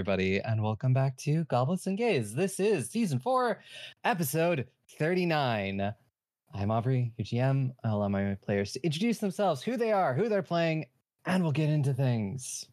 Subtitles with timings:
[0.00, 2.34] Everybody, and welcome back to Goblets and Gays.
[2.34, 3.62] This is season four,
[4.02, 4.66] episode
[4.98, 5.92] 39.
[6.54, 7.72] I'm Aubrey, your GM.
[7.84, 10.86] I'll allow my players to introduce themselves, who they are, who they're playing,
[11.26, 12.64] and we'll get into things.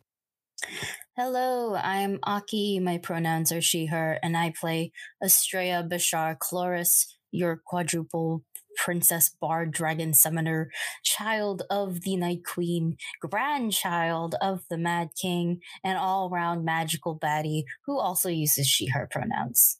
[1.17, 2.79] Hello, I'm Aki.
[2.79, 8.45] My pronouns are she, her, and I play Astraea Bashar Chloris, your quadruple
[8.77, 10.71] princess bard dragon summoner,
[11.03, 17.65] child of the Night Queen, grandchild of the Mad King, and all round magical baddie
[17.85, 19.77] who also uses she, her pronouns.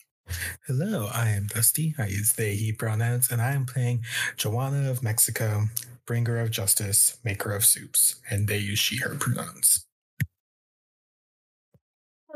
[0.66, 1.95] Hello, I am Dusty.
[1.98, 4.04] I use they, he pronouns, and I am playing
[4.36, 5.67] Joanna of Mexico,
[6.06, 9.87] bringer of justice, maker of soups, and they use she, her pronouns.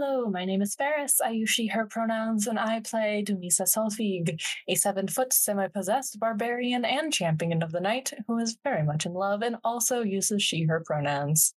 [0.04, 1.22] Hello, my name is Ferris.
[1.22, 6.20] I use she, her pronouns, and I play Dumisa Solfig, a seven foot semi possessed
[6.20, 10.42] barbarian and champion of the night who is very much in love and also uses
[10.42, 11.54] she, her pronouns.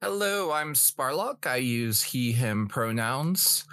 [0.00, 1.46] Hello, I'm Sparlock.
[1.46, 3.66] I use he, him pronouns.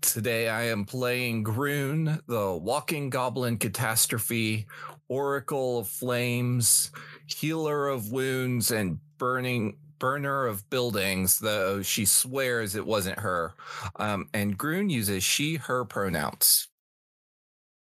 [0.00, 4.68] Today I am playing Groon, the walking goblin catastrophe,
[5.08, 6.92] oracle of flames,
[7.26, 13.54] healer of wounds, and burning burner of buildings, though she swears it wasn't her.
[13.94, 16.66] Um, and Groon uses she, her pronouns.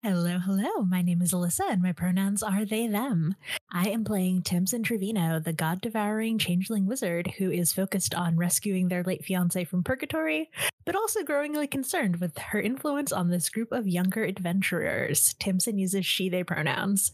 [0.02, 0.82] Hello, hello.
[0.82, 3.36] My name is Alyssa, and my pronouns are they, them.
[3.72, 8.88] I am playing Tamsin Trevino, the god devouring changeling wizard who is focused on rescuing
[8.88, 10.50] their late fiance from purgatory,
[10.84, 15.32] but also growingly concerned with her influence on this group of younger adventurers.
[15.38, 17.12] Tamsin uses she, they pronouns.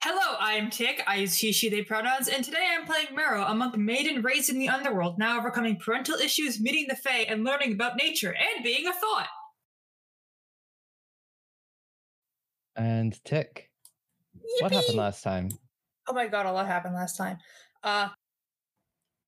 [0.00, 1.02] Hello, I'm Tick.
[1.08, 4.48] I use he, she, they pronouns, and today I'm playing Marrow, a monk maiden raised
[4.48, 8.62] in the underworld, now overcoming parental issues, meeting the Fae, and learning about nature and
[8.62, 9.26] being a thought.
[12.76, 13.70] And Tick,
[14.60, 15.48] what happened last time?
[16.06, 17.38] Oh my god, a lot happened last time.
[17.82, 18.10] Uh,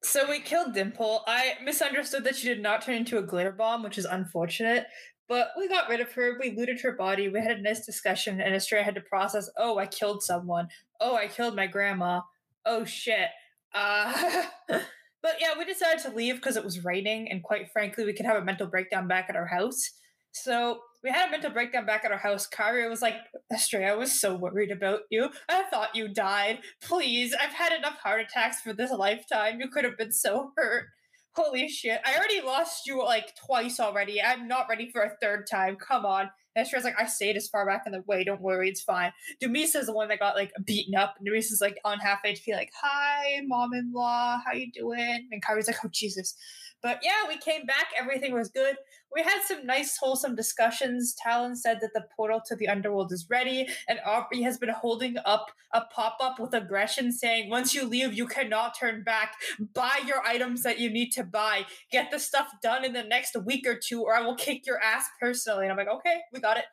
[0.05, 1.25] so we killed Dimple.
[1.27, 4.87] I misunderstood that she did not turn into a glitter bomb, which is unfortunate.
[5.31, 6.37] But we got rid of her.
[6.41, 7.29] We looted her body.
[7.29, 9.49] We had a nice discussion, and Astraea had to process.
[9.57, 10.67] Oh, I killed someone.
[11.01, 12.23] Oh, I killed my grandma.
[12.67, 13.29] Oh shit.
[13.73, 14.13] Uh,
[14.69, 18.27] but yeah, we decided to leave because it was raining, and quite frankly, we could
[18.27, 19.93] have a mental breakdown back at our house.
[20.33, 22.49] So we had a mental breakdown back at our house.
[22.49, 23.15] Karia was like,
[23.53, 25.31] Astraea, I was so worried about you.
[25.49, 26.59] I thought you died.
[26.83, 29.61] Please, I've had enough heart attacks for this lifetime.
[29.61, 30.87] You could have been so hurt.
[31.33, 32.01] Holy shit.
[32.05, 34.21] I already lost you like twice already.
[34.21, 35.77] I'm not ready for a third time.
[35.77, 36.31] Come on.
[36.57, 38.25] And Astraea's like, I stayed as far back in the way.
[38.25, 39.13] Don't worry, it's fine.
[39.41, 41.15] Dumisa's the one that got like beaten up.
[41.19, 44.41] And Dumisa's like on half HP, like, hi, mom in law.
[44.45, 45.29] How you doing?
[45.31, 46.35] And Kari's like, oh, Jesus.
[46.83, 47.87] But yeah, we came back.
[47.99, 48.77] Everything was good.
[49.15, 51.15] We had some nice, wholesome discussions.
[51.15, 55.17] Talon said that the portal to the underworld is ready, and Aubrey has been holding
[55.25, 59.35] up a pop up with aggression saying, Once you leave, you cannot turn back.
[59.75, 61.67] Buy your items that you need to buy.
[61.91, 64.81] Get the stuff done in the next week or two, or I will kick your
[64.81, 65.65] ass personally.
[65.65, 66.65] And I'm like, Okay, we got it.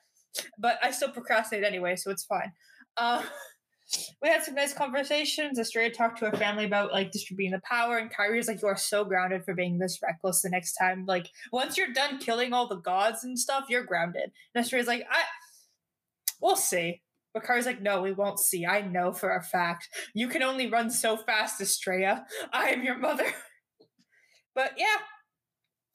[0.60, 2.52] But I still procrastinate anyway, so it's fine.
[2.96, 3.24] Uh,
[4.22, 5.60] we had some nice conversations.
[5.60, 8.78] Astraea talked to her family about like distributing the power, and Kyrie's like, "You are
[8.78, 10.42] so grounded for being this reckless.
[10.42, 14.32] The next time, like once you're done killing all the gods and stuff, you're grounded."
[14.54, 15.24] And Astraea's like, "I,
[16.42, 17.02] we'll see."
[17.34, 18.66] But Kyrie's like, "No, we won't see.
[18.66, 22.26] I know for a fact you can only run so fast, Astraea.
[22.52, 23.26] I am your mother."
[24.56, 24.98] but yeah,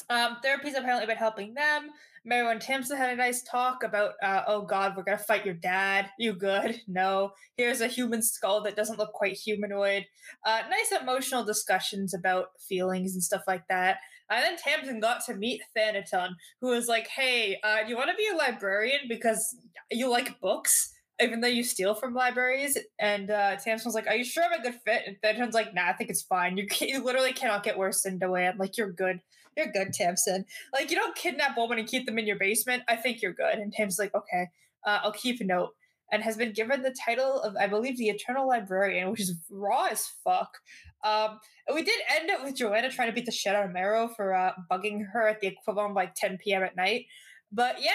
[0.08, 1.90] um, therapy's apparently been helping them.
[2.24, 5.54] Mary and Tamsin had a nice talk about, uh, oh God, we're gonna fight your
[5.54, 6.10] dad.
[6.18, 6.80] You good?
[6.88, 7.32] No.
[7.56, 10.04] Here's a human skull that doesn't look quite humanoid.
[10.44, 13.98] Uh, nice emotional discussions about feelings and stuff like that.
[14.30, 16.30] And then Tamsin got to meet Thanaton,
[16.60, 19.56] who was like, hey, uh, do you want to be a librarian because
[19.90, 20.92] you like books?
[21.20, 24.58] Even though you steal from libraries, and uh, Tamsin was like, "Are you sure I'm
[24.58, 26.56] a good fit?" And Thanaton's like, "Nah, I think it's fine.
[26.56, 28.56] You, you literally cannot get worse than Doan.
[28.58, 29.20] Like, you're good."
[29.56, 30.44] You're good, Tamsin.
[30.72, 32.82] Like, you don't kidnap women and keep them in your basement.
[32.88, 33.54] I think you're good.
[33.54, 34.48] And Tamsin's like, okay,
[34.86, 35.70] uh, I'll keep a note.
[36.10, 39.86] And has been given the title of, I believe, the Eternal Librarian, which is raw
[39.90, 40.58] as fuck.
[41.04, 43.72] Um, and we did end it with Joanna trying to beat the shit out of
[43.72, 46.62] Marrow for uh, bugging her at the equivalent of like 10 p.m.
[46.62, 47.06] at night.
[47.50, 47.92] But yeah,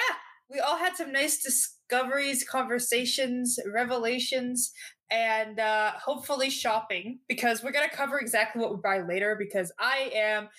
[0.50, 4.71] we all had some nice discoveries, conversations, revelations,
[5.09, 9.71] and uh, hopefully shopping because we're going to cover exactly what we buy later because
[9.80, 10.50] I am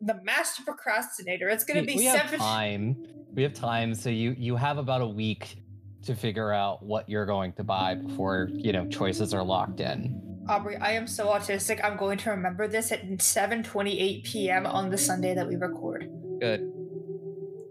[0.00, 1.48] the master procrastinator.
[1.48, 2.20] It's going to be we seven.
[2.20, 3.04] have time.
[3.34, 5.62] We have time, so you you have about a week
[6.02, 10.22] to figure out what you're going to buy before you know choices are locked in.
[10.48, 11.84] Aubrey, I am so autistic.
[11.84, 14.66] I'm going to remember this at 7:28 p.m.
[14.66, 16.10] on the Sunday that we record.
[16.40, 16.72] Good.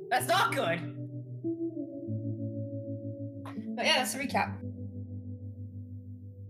[0.10, 0.94] That's not good.
[3.76, 4.58] But yeah, that's a recap.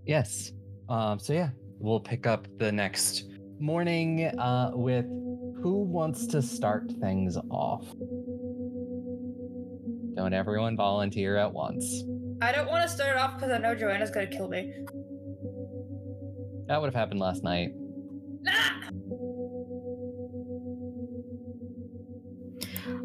[0.06, 0.52] Yes.
[0.90, 1.20] Um.
[1.20, 1.50] So yeah,
[1.80, 3.26] we'll pick up the next
[3.60, 5.06] morning uh, with
[5.62, 7.86] who wants to start things off?
[10.16, 12.04] Don't everyone volunteer at once.
[12.42, 14.74] I don't want to start it off because I know Joanna's gonna kill me.
[16.68, 17.70] That would have happened last night.
[18.48, 18.90] Ah!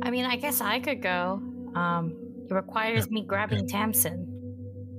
[0.03, 1.41] I mean, I guess I could go.
[1.75, 2.17] Um,
[2.49, 4.29] it requires me grabbing Tamsin.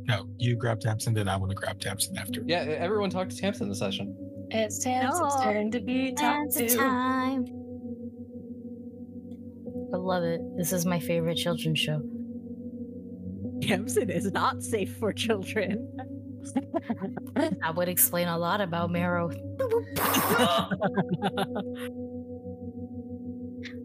[0.08, 2.42] No, you grab Tamsin, then I want to grab Tamsin after.
[2.46, 4.23] Yeah, everyone talked to Tamsin this session.
[4.54, 5.44] It's Tamsin's No.
[5.44, 6.68] turn to be top Dance two.
[6.78, 7.46] time.
[9.94, 10.42] I love it.
[10.58, 12.02] This is my favorite children's show.
[13.62, 15.88] Tamsin is not safe for children.
[17.36, 19.30] That would explain a lot about Marrow.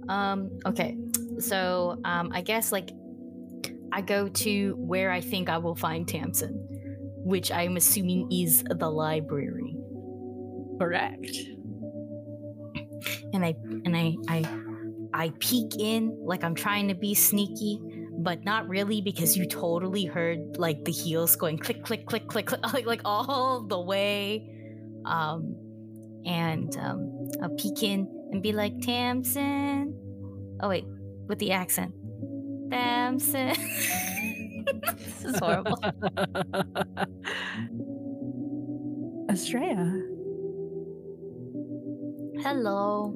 [0.08, 0.96] um, okay.
[1.38, 2.90] So um I guess like
[3.92, 6.54] I go to where I think I will find Tamsin,
[7.24, 9.76] which I'm assuming is the library.
[10.78, 11.36] Correct.
[13.32, 13.54] and I
[13.84, 14.44] and I I
[15.12, 17.80] I peek in like I'm trying to be sneaky,
[18.18, 22.46] but not really because you totally heard like the heels going click click click click
[22.46, 24.48] click like like all the way.
[25.04, 25.56] Um
[26.24, 29.94] and um I'll peek in and be like Tamsin.
[30.60, 30.84] Oh wait,
[31.26, 31.94] with the accent.
[32.70, 33.54] Tamsin.
[34.96, 35.78] this is horrible.
[39.30, 40.17] Astraea.
[42.40, 43.12] Hello.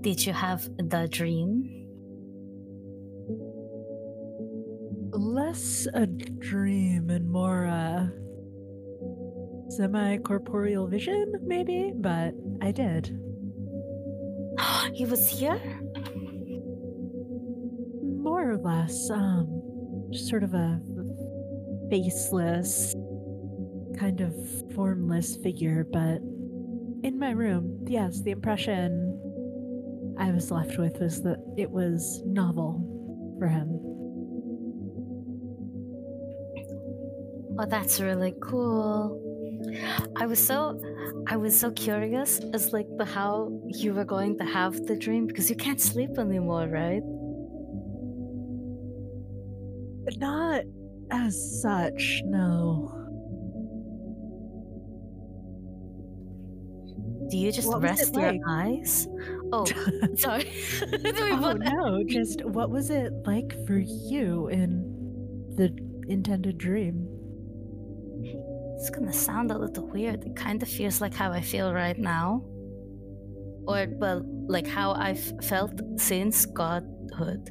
[0.00, 1.86] Did you have the dream?
[5.10, 8.10] Less a dream and more a
[9.68, 12.32] semi corporeal vision, maybe, but
[12.62, 13.20] I did.
[14.94, 15.60] he was here?
[18.02, 20.80] More or less, um, sort of a
[21.90, 22.94] faceless,
[23.98, 24.34] kind of
[24.74, 26.22] formless figure, but
[27.02, 33.36] in my room, yes, the impression I was left with was that it was novel
[33.38, 33.80] for him.
[37.60, 39.20] Oh, that's really cool.
[40.16, 40.80] I was so
[41.26, 45.26] I was so curious as like the how you were going to have the dream
[45.26, 47.02] because you can't sleep anymore, right?
[50.16, 50.64] Not
[51.10, 52.97] as such, no.
[57.30, 58.40] Do you just What rest your like?
[58.48, 59.06] eyes?
[59.52, 59.64] Oh,
[60.16, 60.50] sorry.
[61.40, 64.68] Oh no, just what was it like for you in
[65.56, 65.70] the
[66.08, 67.06] intended dream?
[68.76, 70.24] It's gonna sound a little weird.
[70.24, 72.42] It kind of feels like how I feel right now.
[73.66, 77.50] Or, well, like how I've felt since godhood.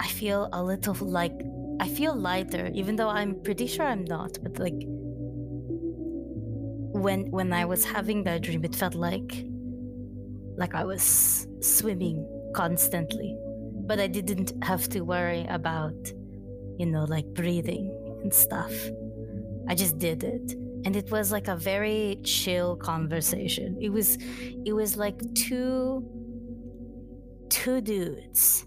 [0.00, 1.34] I feel a little like.
[1.80, 4.38] I feel lighter, even though I'm pretty sure I'm not.
[4.42, 4.80] But, like.
[7.00, 9.46] When, when I was having that dream, it felt like.
[10.56, 13.36] Like I was swimming constantly.
[13.86, 15.96] But I didn't have to worry about,
[16.78, 17.90] you know, like breathing
[18.22, 18.72] and stuff.
[19.68, 20.52] I just did it.
[20.84, 23.78] And it was like a very chill conversation.
[23.80, 24.18] It was
[24.64, 26.04] it was like two
[27.48, 28.66] two dudes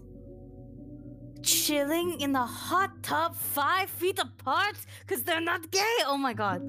[1.42, 5.96] chilling in the hot tub five feet apart because they're not gay.
[6.06, 6.62] Oh my god.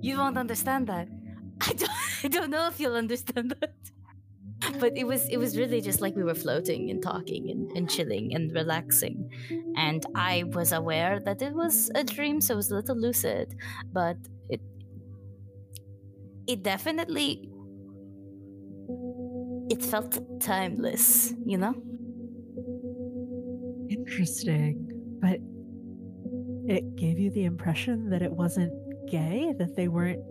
[0.00, 1.08] You won't understand that.
[1.60, 1.90] I don't
[2.24, 3.74] I don't know if you'll understand that.
[4.80, 7.88] But it was it was really just like we were floating and talking and, and
[7.88, 9.30] chilling and relaxing
[9.76, 13.54] and I was aware that it was a dream, so it was a little lucid,
[13.92, 14.16] but
[14.48, 14.60] it
[16.46, 17.48] it definitely
[19.70, 21.74] it felt timeless, you know?
[23.88, 24.86] Interesting.
[25.20, 25.40] But
[26.66, 28.72] it gave you the impression that it wasn't
[29.10, 30.22] gay, that they weren't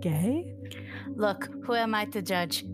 [0.00, 0.54] gay?
[1.14, 2.64] Look, who am I to judge?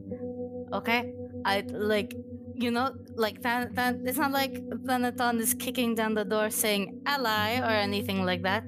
[0.72, 1.12] Okay?
[1.44, 2.14] I like
[2.54, 4.54] you know, like that that it's not like
[4.86, 8.64] Thanaton is kicking down the door saying ally or anything like that.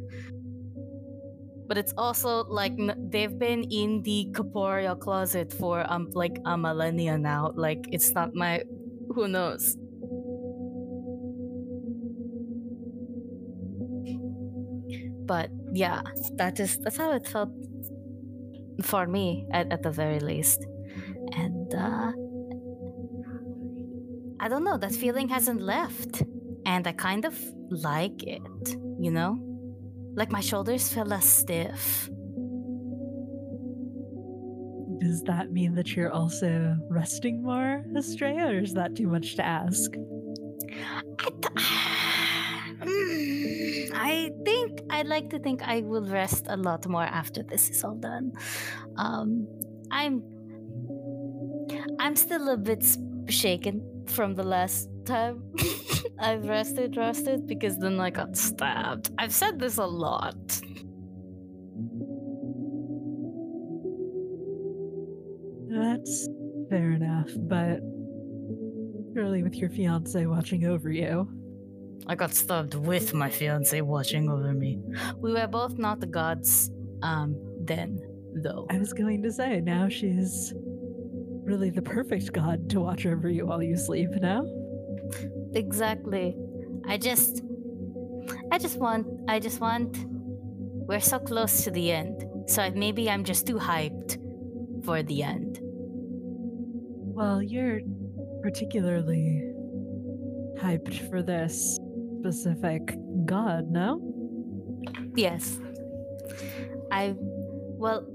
[1.66, 2.74] But it's also like
[3.08, 7.52] they've been in the corporeal closet for um like a millennia now.
[7.54, 8.62] Like it's not my
[9.14, 9.76] who knows.
[15.26, 16.02] But yeah,
[16.36, 17.50] that is that's how it felt
[18.82, 20.64] for me at, at the very least.
[21.32, 22.12] And uh
[24.40, 26.22] I don't know, that feeling hasn't left.
[26.66, 27.38] And I kind of
[27.70, 28.42] like it,
[29.00, 29.38] you know?
[30.14, 32.10] Like my shoulders feel less stiff.
[35.00, 39.44] Does that mean that you're also resting more, Astraea, or is that too much to
[39.44, 39.90] ask?
[40.88, 41.02] I,
[41.42, 41.56] th-
[43.94, 44.53] I think
[44.94, 48.32] I'd like to think I will rest a lot more after this is all done.
[48.96, 49.48] Um,
[49.90, 50.22] I'm
[51.98, 52.84] I'm still a bit
[53.28, 55.42] shaken from the last time
[56.20, 59.10] I've rested, rested because then I got stabbed.
[59.18, 60.36] I've said this a lot.
[65.70, 66.28] That's
[66.70, 67.80] fair enough, but
[69.12, 71.28] surely with your fiance watching over you.
[72.06, 74.78] I got stabbed with my fiance watching over me.
[75.18, 76.70] We were both not the gods
[77.02, 78.00] um then,
[78.34, 78.66] though.
[78.70, 80.52] I was going to say, now she's
[81.44, 84.46] really the perfect god to watch over you while you sleep now.
[85.54, 86.36] Exactly.
[86.86, 87.42] I just
[88.50, 90.04] I just want I just want
[90.86, 92.24] we're so close to the end.
[92.46, 94.18] So maybe I'm just too hyped
[94.84, 95.60] for the end.
[95.62, 97.80] Well, you're
[98.42, 99.50] particularly
[100.58, 101.78] hyped for this
[102.24, 104.00] specific god, no?
[105.14, 105.58] Yes.
[106.90, 108.06] I well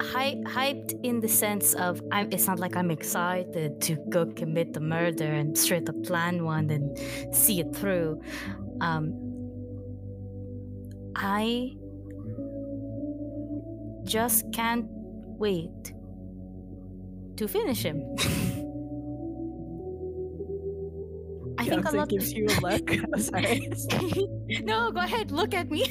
[0.00, 4.74] hy- hyped in the sense of I'm it's not like I'm excited to go commit
[4.74, 6.96] the murder and straight up plan one and
[7.34, 8.20] see it through.
[8.80, 9.04] Um
[11.16, 11.74] I
[14.04, 15.92] just can't wait
[17.38, 18.04] to finish him.
[21.66, 22.90] I think a lot gives you a look.
[23.14, 23.70] I'm sorry.
[24.62, 25.84] No, go ahead, look at me.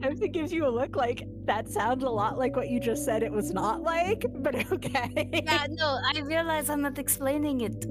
[0.00, 3.22] Fiancé gives you a look like that sounds a lot like what you just said
[3.22, 5.28] it was not like, but okay.
[5.32, 7.84] yeah, no, I realize I'm not explaining it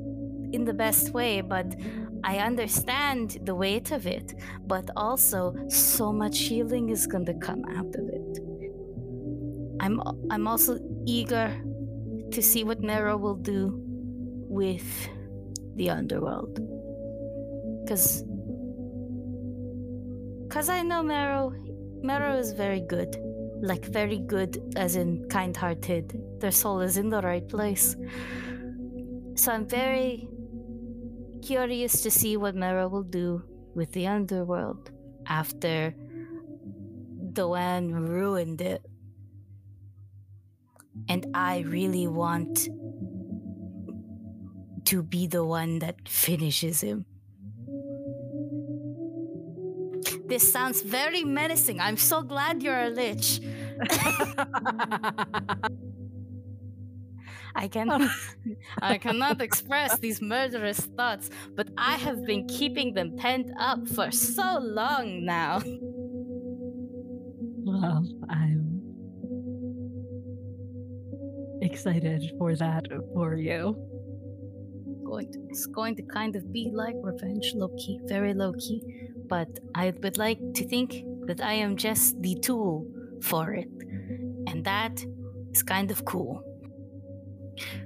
[0.51, 1.75] in the best way, but
[2.23, 4.33] I understand the weight of it.
[4.65, 8.39] But also, so much healing is going to come out of it.
[9.79, 11.55] I'm I'm also eager
[12.31, 13.79] to see what Nero will do
[14.49, 15.09] with
[15.75, 16.59] the underworld,
[17.89, 18.23] because
[20.47, 21.53] because I know Marrow.
[22.01, 23.17] Marrow is very good,
[23.61, 26.39] like very good, as in kind-hearted.
[26.39, 27.95] Their soul is in the right place.
[29.35, 30.29] So I'm very
[31.41, 33.43] curious to see what Marrow will do
[33.75, 34.91] with the underworld
[35.27, 35.93] after
[37.33, 38.81] Doan ruined it.
[41.09, 42.69] And I really want
[44.85, 47.05] to be the one that finishes him.
[50.29, 51.79] This sounds very menacing.
[51.81, 53.41] I'm so glad you're a lich.
[57.55, 58.09] I can
[58.81, 64.11] I cannot express these murderous thoughts, but I have been keeping them pent up for
[64.11, 65.61] so long now.
[67.65, 68.81] Well, I'm
[71.61, 73.75] excited for that for you.
[75.03, 78.83] Going to, it's going to kind of be like revenge, low key, very low key.
[79.29, 82.85] But I would like to think that I am just the tool
[83.21, 83.69] for it,
[84.47, 85.05] and that
[85.51, 86.43] is kind of cool.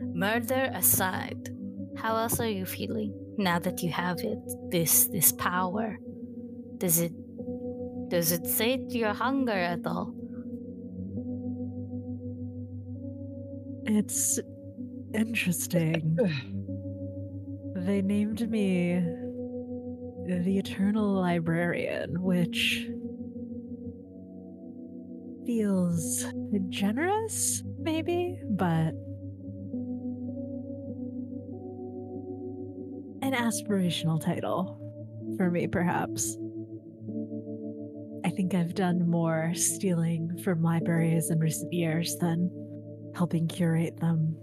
[0.02, 1.50] Murder aside,
[1.98, 4.40] how else are you feeling now that you have it?
[4.72, 5.98] This this power.
[6.78, 7.14] Does it
[8.10, 10.14] does it sate your hunger at all?
[13.86, 14.40] It's
[15.14, 16.18] interesting.
[17.76, 19.23] they named me
[20.26, 22.88] the Eternal Librarian, which
[25.46, 26.26] feels
[26.70, 28.94] generous, maybe, but
[33.22, 34.80] an aspirational title
[35.38, 36.38] for me, perhaps.
[38.26, 42.50] I think I've done more stealing from libraries in recent years than
[43.16, 44.38] helping curate them.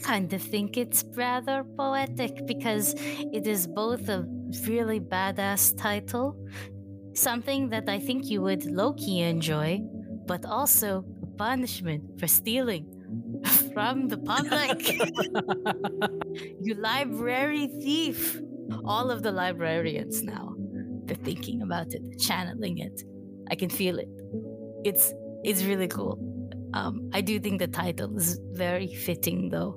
[0.00, 4.24] I kind of think it's rather poetic because it is both a
[4.66, 6.36] really badass title,
[7.14, 9.80] something that I think you would low key enjoy,
[10.26, 12.86] but also a punishment for stealing
[13.74, 14.80] from the public.
[16.62, 18.40] you library thief.
[18.84, 20.54] All of the librarians now,
[21.04, 23.02] they're thinking about it, channeling it.
[23.50, 24.08] I can feel it.
[24.84, 25.12] It's
[25.44, 26.18] it's really cool.
[26.72, 29.76] Um, I do think the title is very fitting, though.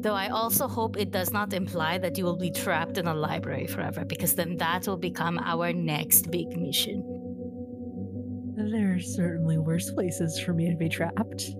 [0.00, 3.14] Though I also hope it does not imply that you will be trapped in a
[3.14, 7.04] library forever, because then that will become our next big mission.
[8.56, 11.50] There are certainly worse places for me to be trapped.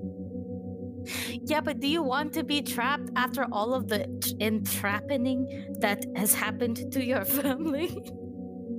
[1.31, 4.07] Yeah, but do you want to be trapped after all of the
[4.41, 7.89] entrappening that has happened to your family?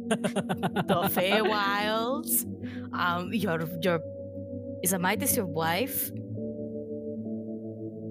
[0.09, 2.45] the Feywilds,
[2.93, 3.99] um, your your
[4.83, 6.11] is Amitis your wife?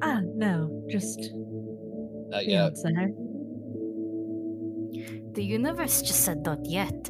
[0.02, 1.30] ah, no, just
[2.32, 2.70] Uh, yeah.
[2.70, 3.14] fiance.
[5.32, 7.08] The universe just said not yet.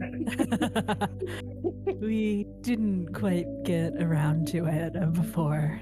[2.00, 5.80] we didn't quite get around to it before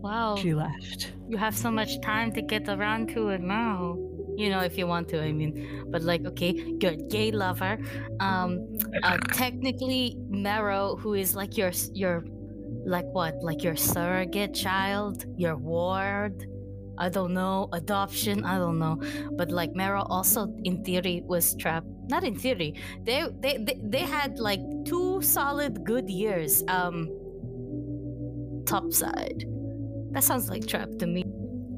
[0.00, 0.36] Wow.
[0.36, 1.12] she left.
[1.28, 3.96] you have so much time to get around to it now.
[4.36, 5.84] You know, if you want to, I mean.
[5.90, 7.76] But like, okay, you're a gay lover.
[8.20, 12.24] Um, uh, technically, Marrow, who is like your your,
[12.88, 16.46] like what, like your surrogate child, your ward.
[17.00, 18.44] I don't know, adoption.
[18.44, 19.00] I don't know,
[19.36, 21.86] but like Marrow also, in theory, was trapped.
[22.08, 22.74] Not in theory.
[23.04, 26.64] They they they, they had like two solid good years.
[26.66, 27.08] Um,
[28.66, 29.44] topside.
[30.10, 31.24] That sounds like trap to me.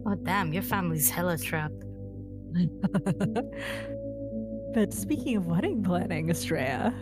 [0.06, 1.84] Oh damn, your family's hella trapped.
[4.74, 6.94] but speaking of wedding planning, Astraea,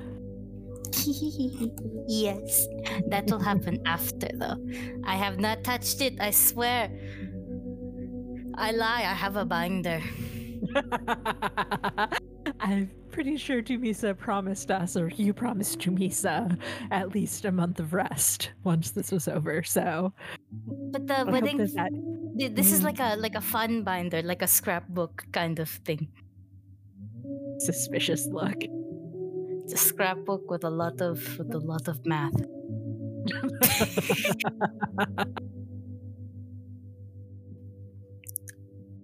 [2.08, 2.66] yes,
[3.08, 4.56] that will happen after though.
[5.04, 6.90] I have not touched it, I swear.
[8.54, 10.00] I lie, I have a binder.
[12.60, 16.58] I'm pretty sure Dumisa promised us, or you promised Dumisa,
[16.90, 19.62] at least a month of rest once this was over.
[19.62, 20.12] So
[20.92, 21.90] But the I wedding that
[22.38, 22.84] that this is Mhm.
[22.84, 26.08] like a like a fun binder, like a scrapbook kind of thing.
[27.58, 28.54] suspicious look.
[29.68, 32.32] It's a scrapbook with a lot of with a lot of math.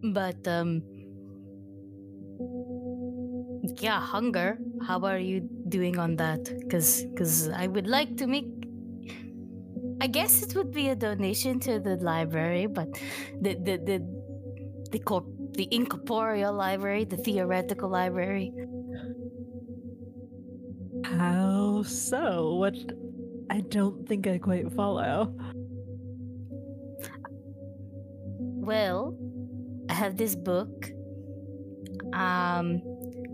[0.02, 0.83] But um
[3.80, 4.59] yeah, hunger.
[4.87, 6.40] How are you doing on that?
[6.71, 8.47] Cuz cuz I would like to make
[10.00, 12.88] I guess it would be a donation to the library, but
[13.40, 13.98] the the the
[14.92, 18.53] the corp- the incorporeal library, the theoretical library.
[21.04, 22.54] How so?
[22.56, 22.74] What?
[23.50, 25.34] I don't think I quite follow.
[28.64, 29.16] Well,
[29.90, 30.90] I have this book.
[32.14, 32.82] Um,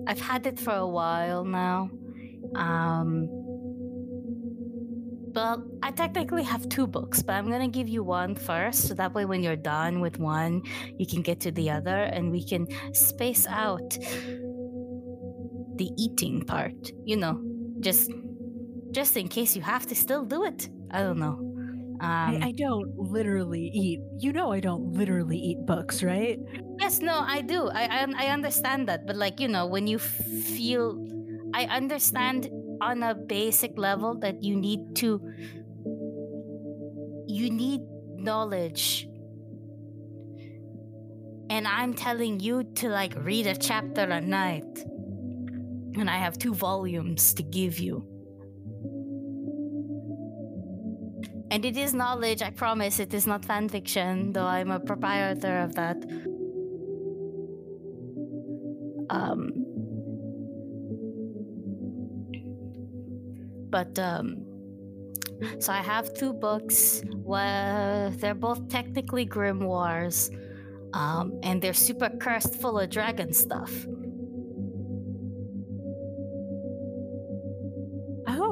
[0.06, 1.90] I've had it for a while now.
[2.56, 3.28] Um,
[5.32, 9.14] well, I technically have two books, but I'm gonna give you one first, so that
[9.14, 10.62] way when you're done with one,
[10.98, 13.96] you can get to the other, and we can space out
[15.76, 16.90] the eating part.
[17.04, 17.49] You know,
[17.80, 18.10] just
[18.92, 20.68] just in case you have to still do it.
[20.90, 21.40] I don't know.
[22.00, 24.00] Um, I, I don't literally eat.
[24.18, 26.38] You know, I don't literally eat books, right?
[26.80, 27.68] Yes, no, I do.
[27.68, 30.96] I, I I understand that, but like you know, when you feel,
[31.54, 32.48] I understand
[32.80, 35.20] on a basic level that you need to,
[37.26, 37.80] you need
[38.16, 39.08] knowledge,
[41.50, 44.84] and I'm telling you to like read a chapter a night,
[45.96, 48.06] and I have two volumes to give you.
[51.50, 53.00] And it is knowledge, I promise.
[53.00, 55.96] It is not fan fiction, though I'm a proprietor of that.
[59.10, 59.50] Um,
[63.68, 64.46] but um,
[65.58, 67.02] so I have two books.
[67.16, 70.30] Well, they're both technically grimoires,
[70.92, 73.72] um, and they're super cursed, full of dragon stuff.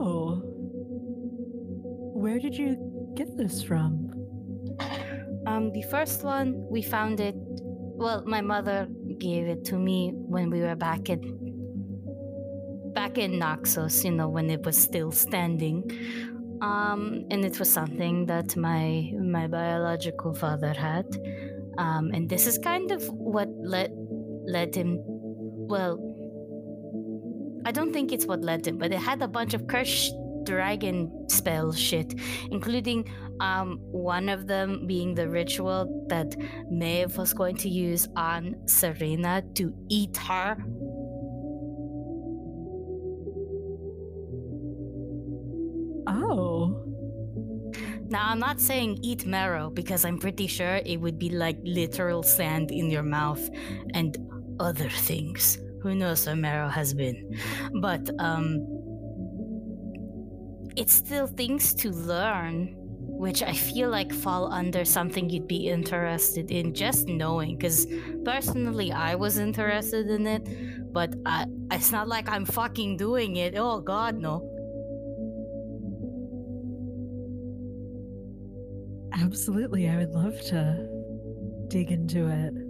[0.00, 0.40] Oh.
[2.14, 2.76] Where did you
[3.16, 4.10] get this from?
[5.46, 7.34] Um, the first one we found it.
[7.36, 8.86] Well, my mother
[9.18, 11.20] gave it to me when we were back in
[12.94, 14.04] back in Naxos.
[14.04, 15.82] You know, when it was still standing.
[16.60, 21.06] Um, and it was something that my my biological father had.
[21.76, 23.90] Um, and this is kind of what led
[24.46, 24.98] led him.
[25.02, 26.07] Well,
[27.64, 31.28] I don't think it's what led them, but it had a bunch of cursed dragon
[31.28, 32.14] spell shit,
[32.50, 33.08] including
[33.40, 36.34] um, one of them being the ritual that
[36.70, 40.56] Maeve was going to use on Serena to eat her.
[46.06, 46.82] Oh.
[48.08, 52.22] Now, I'm not saying eat marrow because I'm pretty sure it would be like literal
[52.22, 53.46] sand in your mouth
[53.92, 54.16] and
[54.58, 55.58] other things.
[55.82, 57.36] Who knows where marrow has been?
[57.80, 58.66] But, um,
[60.76, 66.52] it's still things to learn, which I feel like fall under something you'd be interested
[66.52, 67.56] in just knowing.
[67.56, 67.86] Because
[68.24, 73.54] personally, I was interested in it, but I, it's not like I'm fucking doing it.
[73.56, 74.54] Oh, God, no.
[79.20, 79.88] Absolutely.
[79.88, 80.88] I would love to
[81.68, 82.67] dig into it.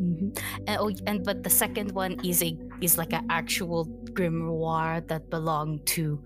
[0.00, 0.38] Mhm.
[0.66, 5.28] And, oh, and but the second one is a is like an actual grimoire that
[5.30, 6.22] belonged to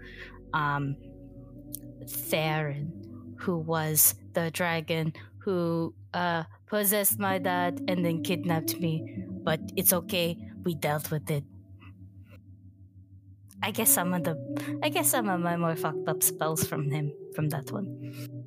[0.52, 0.96] um
[2.06, 9.24] Theron, who was the dragon who uh possessed my dad and then kidnapped me.
[9.42, 11.44] But it's okay, we dealt with it.
[13.62, 14.36] I guess some of the
[14.82, 18.41] I guess some of my more fucked up spells from him from that one.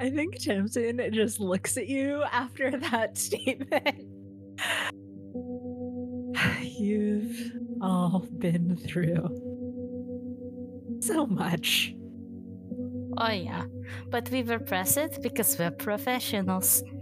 [0.00, 4.00] I think Tamsin just looks at you after that statement.
[6.62, 9.28] You've all been through
[11.00, 11.94] so much.
[13.18, 13.64] Oh yeah.
[14.10, 16.82] But we were present because we're professionals.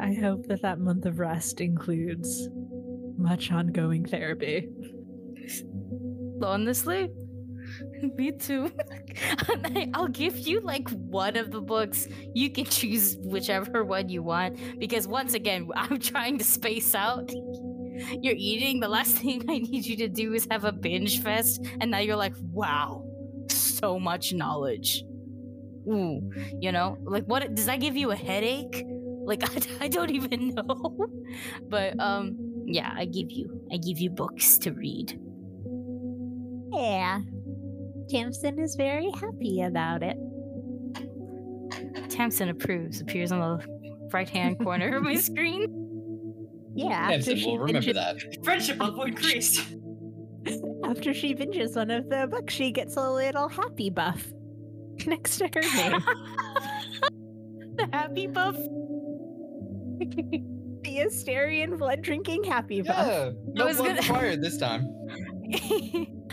[0.00, 2.48] I hope that that month of rest includes
[3.16, 4.68] much ongoing therapy.
[6.42, 7.10] Honestly,
[8.16, 8.70] me too.
[9.94, 12.06] I'll give you like one of the books.
[12.34, 14.58] You can choose whichever one you want.
[14.78, 17.30] Because once again, I'm trying to space out.
[18.22, 18.80] You're eating.
[18.80, 21.64] The last thing I need you to do is have a binge fest.
[21.80, 23.04] And now you're like, wow,
[23.50, 25.04] so much knowledge.
[25.88, 26.20] Ooh,
[26.60, 28.84] you know, like what does that give you a headache?
[29.24, 30.96] Like I, I don't even know.
[31.68, 32.36] But um,
[32.66, 35.18] yeah, I give you, I give you books to read.
[36.72, 37.20] Yeah.
[38.08, 40.16] Tamsin is very happy about it.
[42.10, 45.84] Tamsin approves appears on the right hand corner of my screen.
[46.74, 48.44] Yeah, after Tamsin she, will remember binges, that.
[48.44, 49.60] Friendship level increased.
[50.84, 54.24] after she binges one of the books, she gets a little happy buff
[55.06, 56.00] next to her name.
[57.76, 58.56] the happy buff.
[59.98, 63.06] the Asterian blood drinking happy buff.
[63.06, 64.86] Yeah, no was blood gonna- required this time,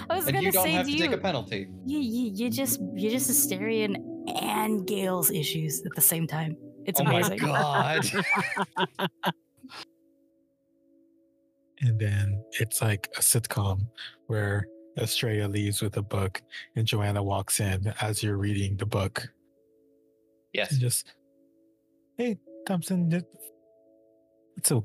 [0.10, 1.68] I was and gonna you don't say have to to you, take a penalty.
[1.86, 3.96] you, you, you just you're just Asterian
[4.42, 6.58] and Gale's issues at the same time.
[6.86, 7.42] It's oh amazing.
[7.42, 9.10] my god!
[11.82, 13.82] And then it's like a sitcom
[14.28, 14.66] where
[14.98, 16.42] Astraea leaves with a book
[16.76, 19.28] and Joanna walks in as you're reading the book
[20.54, 20.72] yes.
[20.72, 21.14] and just,
[22.18, 23.26] hey, Tamsin, it-
[24.58, 24.82] it's a.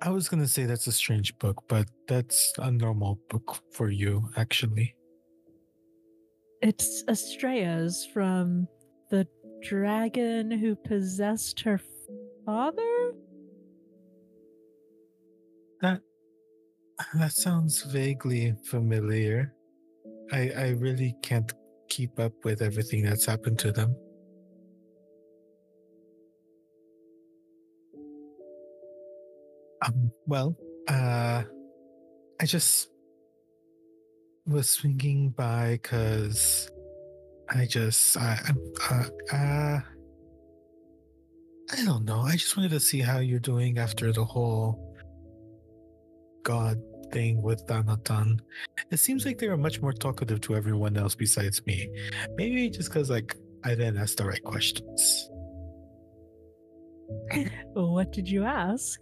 [0.00, 4.28] I was gonna say that's a strange book, but that's a normal book for you,
[4.36, 4.94] actually.
[6.62, 8.68] It's Astraea's from
[9.10, 9.26] the
[9.62, 11.80] dragon who possessed her
[12.44, 13.12] father?
[15.80, 16.00] That
[17.14, 19.54] that sounds vaguely familiar.
[20.32, 21.52] I I really can't
[21.88, 23.94] keep up with everything that's happened to them.
[29.82, 30.56] Um, well,
[30.88, 31.44] uh,
[32.40, 32.88] I just
[34.46, 36.70] was swinging by because
[37.50, 38.38] I just I
[38.90, 39.80] uh, uh
[41.70, 42.20] I don't know.
[42.20, 44.96] I just wanted to see how you're doing after the whole
[46.42, 46.80] God
[47.12, 48.40] thing with Thanaton.
[48.90, 51.90] It seems like they were much more talkative to everyone else besides me.
[52.36, 55.30] Maybe just because like I didn't ask the right questions.
[57.74, 59.00] What did you ask?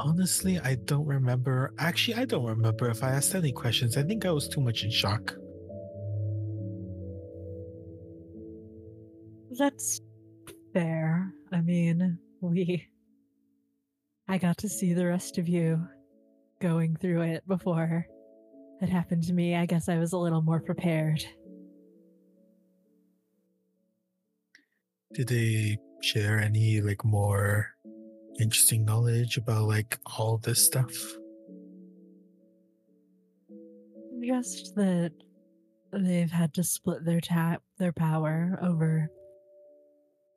[0.00, 1.72] Honestly, I don't remember.
[1.78, 3.96] Actually, I don't remember if I asked any questions.
[3.96, 5.34] I think I was too much in shock.
[9.58, 10.00] That's
[10.72, 11.32] fair.
[11.52, 12.88] I mean, we.
[14.28, 15.86] I got to see the rest of you
[16.60, 18.06] going through it before
[18.80, 19.54] it happened to me.
[19.54, 21.24] I guess I was a little more prepared.
[25.12, 27.68] Did they share any like more
[28.40, 30.92] interesting knowledge about like all this stuff?
[34.24, 35.12] Just that
[35.92, 39.10] they've had to split their ta- their power over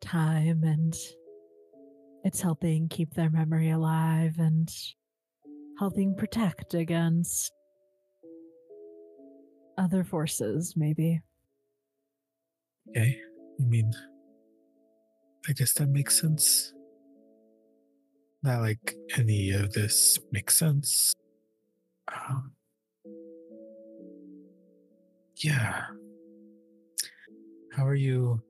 [0.02, 0.96] time and
[2.24, 4.70] it's helping keep their memory alive and
[5.80, 7.54] helping protect against
[9.78, 11.22] other forces maybe.
[12.90, 13.20] Okay.
[13.60, 13.92] I mean,
[15.48, 16.74] I guess that makes sense.
[18.42, 21.14] Not like any of this makes sense.
[22.08, 22.52] Um,
[25.38, 25.86] yeah.
[27.74, 28.42] How are you?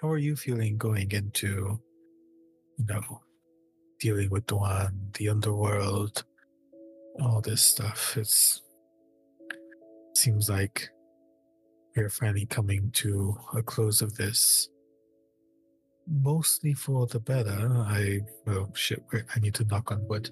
[0.00, 1.80] How are you feeling going into,
[2.78, 3.20] you know,
[3.98, 6.24] dealing with Doan, the underworld,
[7.20, 8.16] all this stuff?
[8.16, 8.62] It's
[10.14, 10.88] seems like
[11.96, 14.68] we're finally coming to a close of this.
[16.10, 17.84] Mostly for the better.
[17.86, 19.04] I well shit.
[19.12, 20.30] I need to knock on wood.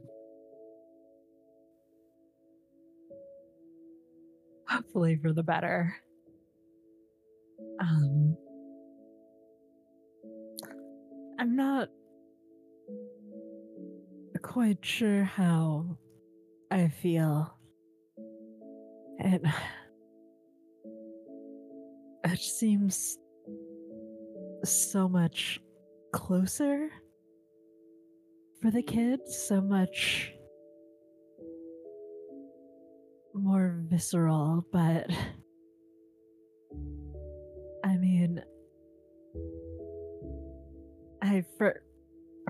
[4.68, 5.94] Hopefully for the better.
[7.80, 8.36] Um
[11.38, 11.90] I'm not
[14.40, 15.98] quite sure how
[16.70, 17.54] I feel.
[19.18, 19.42] It
[22.24, 23.18] it seems
[24.64, 25.60] so much
[26.16, 26.88] closer
[28.62, 30.32] for the kids, so much
[33.34, 35.10] more visceral, but
[37.84, 38.42] I mean,
[41.22, 41.82] I for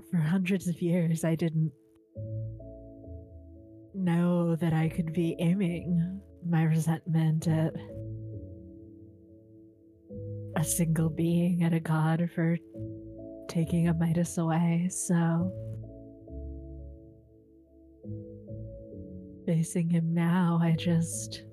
[0.09, 1.73] for hundreds of years I didn't
[3.93, 7.73] know that I could be aiming my resentment at
[10.55, 12.57] a single being, at a god for
[13.57, 14.87] taking Amitis away.
[14.87, 15.51] So
[19.47, 21.43] facing him now, I just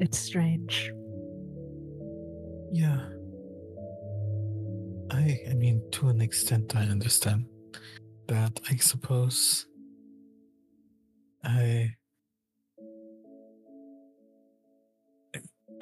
[0.00, 0.90] it's strange.
[2.72, 3.00] Yeah.
[5.10, 7.44] I I mean to an extent I understand
[8.28, 9.66] that I suppose
[11.44, 11.90] I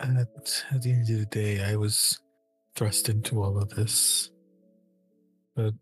[0.00, 2.18] at, at the end of the day I was
[2.74, 4.32] thrust into all of this.
[5.56, 5.74] But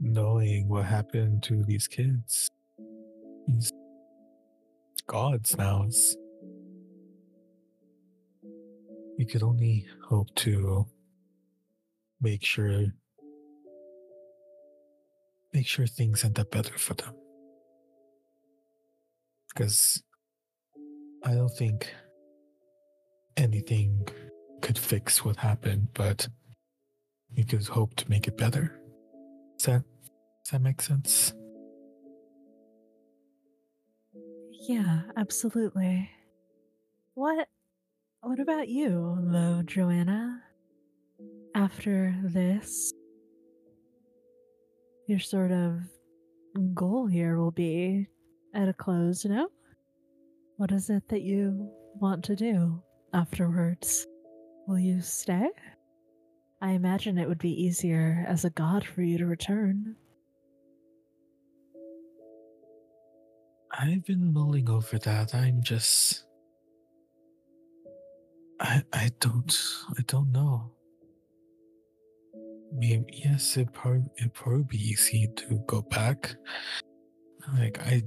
[0.00, 2.48] knowing what happened to these kids,
[3.46, 3.70] these
[5.06, 6.16] gods now is
[9.18, 10.86] you could only hope to
[12.20, 12.86] make sure
[15.52, 17.14] make sure things end up better for them.
[19.48, 20.02] Because
[21.24, 21.88] i don't think
[23.36, 24.06] anything
[24.60, 26.28] could fix what happened but
[27.36, 28.80] you could hope to make it better
[29.58, 29.82] does that
[30.44, 31.34] does that make sense
[34.66, 36.08] Yeah, absolutely.
[37.12, 37.48] What
[38.22, 40.40] what about you, though, Joanna?
[41.54, 42.90] After this,
[45.06, 45.80] your sort of
[46.72, 48.08] goal here will be
[48.54, 49.48] at a close, no?
[50.56, 54.06] What is it that you want to do afterwards?
[54.66, 55.50] Will you stay?
[56.64, 59.96] I imagine it would be easier as a god for you to return.
[63.70, 65.34] I've been mulling over that.
[65.34, 66.24] I'm just
[68.60, 69.54] I I don't
[69.98, 70.72] I don't know.
[72.80, 76.34] Yes, it probably it probably be easy to go back.
[77.58, 78.02] Like I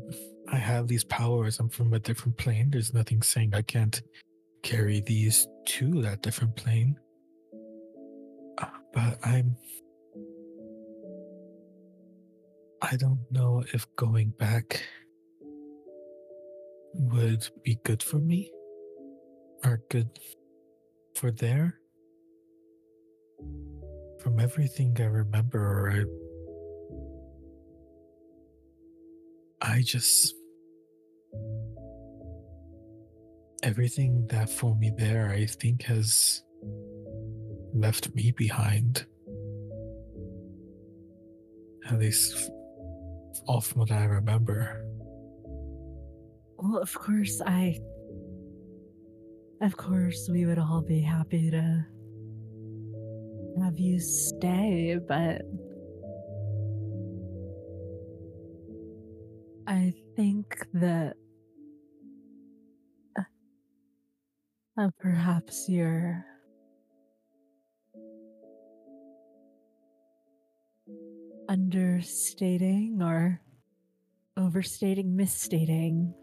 [0.51, 1.59] I have these powers.
[1.59, 2.71] I'm from a different plane.
[2.71, 4.01] There's nothing saying I can't
[4.63, 6.97] carry these to that different plane.
[8.97, 9.55] But I'm
[12.81, 14.81] I don't know if going back
[16.95, 18.51] would be good for me
[19.63, 20.09] or good
[21.13, 21.79] for there.
[24.19, 26.07] From everything I remember,
[29.61, 30.33] I, I just
[33.61, 36.41] everything that for me there, I think has
[37.79, 39.05] left me behind.
[41.89, 42.51] At least
[43.47, 44.83] off what I remember.
[46.57, 47.79] Well, of course, I.
[49.61, 51.85] Of course, we would all be happy to
[53.61, 55.41] have you stay, but.
[59.67, 61.15] I think that.
[64.77, 66.25] uh, perhaps you're.
[71.49, 73.41] Understating or
[74.37, 76.13] overstating, misstating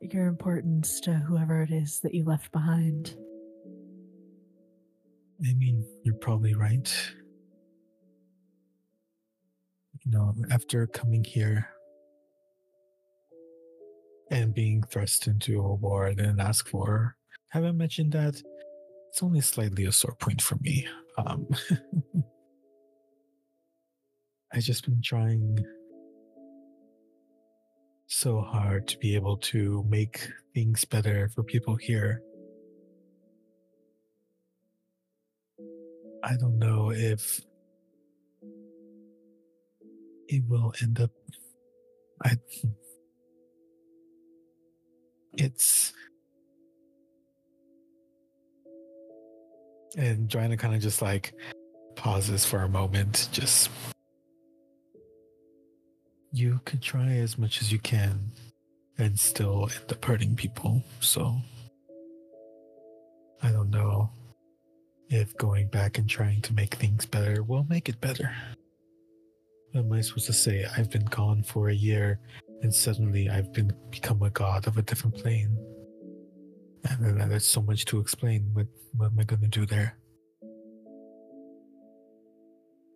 [0.00, 3.16] your importance to whoever it is that you left behind.
[5.46, 6.92] I mean, you're probably right.
[10.04, 11.68] You know, after coming here
[14.30, 17.16] and being thrust into a war I didn't ask for,
[17.48, 18.40] haven't mentioned that
[19.08, 20.86] it's only slightly a sore point for me.
[21.18, 21.46] Um,
[24.52, 25.64] I just been trying
[28.08, 32.20] so hard to be able to make things better for people here.
[36.24, 37.40] I don't know if
[40.28, 41.10] it will end up.
[42.24, 42.36] I.
[45.34, 45.92] It's.
[49.96, 51.34] And Joanna kind of just like
[51.94, 53.70] pauses for a moment, just
[56.32, 58.30] you could try as much as you can
[58.98, 60.82] and still end up hurting people.
[61.00, 61.36] So
[63.42, 64.10] I don't know
[65.08, 68.32] if going back and trying to make things better will make it better.
[69.72, 70.66] What am I supposed to say?
[70.76, 72.20] I've been gone for a year
[72.62, 75.56] and suddenly I've been become a god of a different plane.
[76.84, 78.50] And then there's so much to explain.
[78.52, 78.66] What
[78.96, 79.96] what am I gonna do there?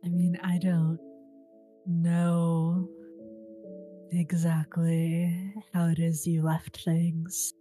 [0.05, 0.99] I mean, I don't
[1.87, 2.89] know
[4.17, 7.55] exactly how it is you left things.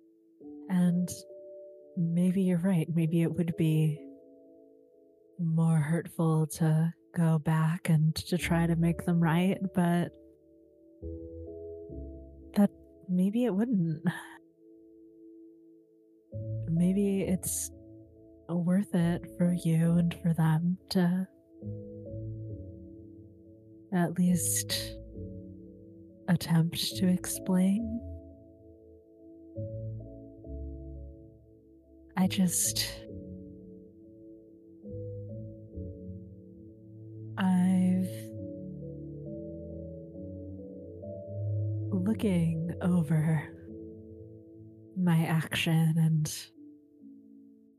[0.70, 1.10] And
[1.98, 2.88] maybe you're right.
[2.94, 4.00] Maybe it would be
[5.40, 10.10] more hurtful to go back and to try to make them right, but
[12.56, 12.70] that
[13.10, 14.02] maybe it wouldn't.
[16.70, 17.70] Maybe it's
[18.50, 21.28] worth it for you and for them to
[23.94, 24.96] at least
[26.28, 28.00] attempt to explain.
[32.18, 32.86] I just.
[37.38, 38.10] I've.
[41.92, 43.44] Looking over
[44.98, 46.34] my action and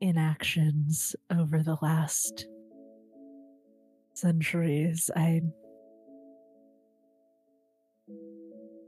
[0.01, 2.47] inactions over the last
[4.15, 5.41] centuries, I.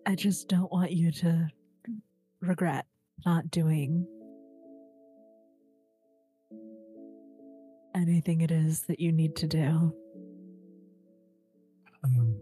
[0.09, 1.49] I just don't want you to
[2.41, 2.87] regret
[3.25, 4.07] not doing
[7.93, 9.93] anything it is that you need to do.
[12.05, 12.39] Um,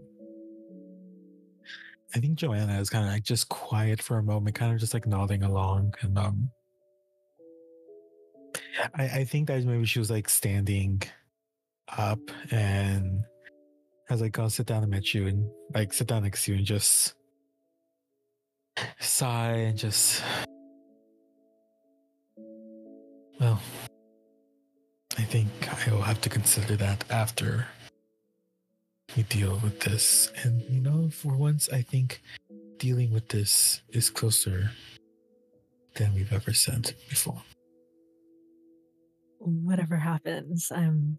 [2.14, 4.92] I think Joanna is kind of like just quiet for a moment, kind of just
[4.92, 6.50] like nodding along, and um,
[8.94, 11.00] I I think that maybe she was like standing
[11.96, 13.24] up and
[14.10, 16.58] has like gone sit down and met you and like sit down next to you
[16.58, 17.14] and just
[18.98, 20.22] sigh and just
[23.40, 23.60] well
[25.16, 25.48] I think
[25.86, 27.66] I will have to consider that after
[29.16, 30.32] we deal with this.
[30.42, 32.20] And you know, for once, I think
[32.78, 34.72] dealing with this is closer
[35.94, 37.40] than we've ever said before.
[39.38, 41.18] Whatever happens, I'm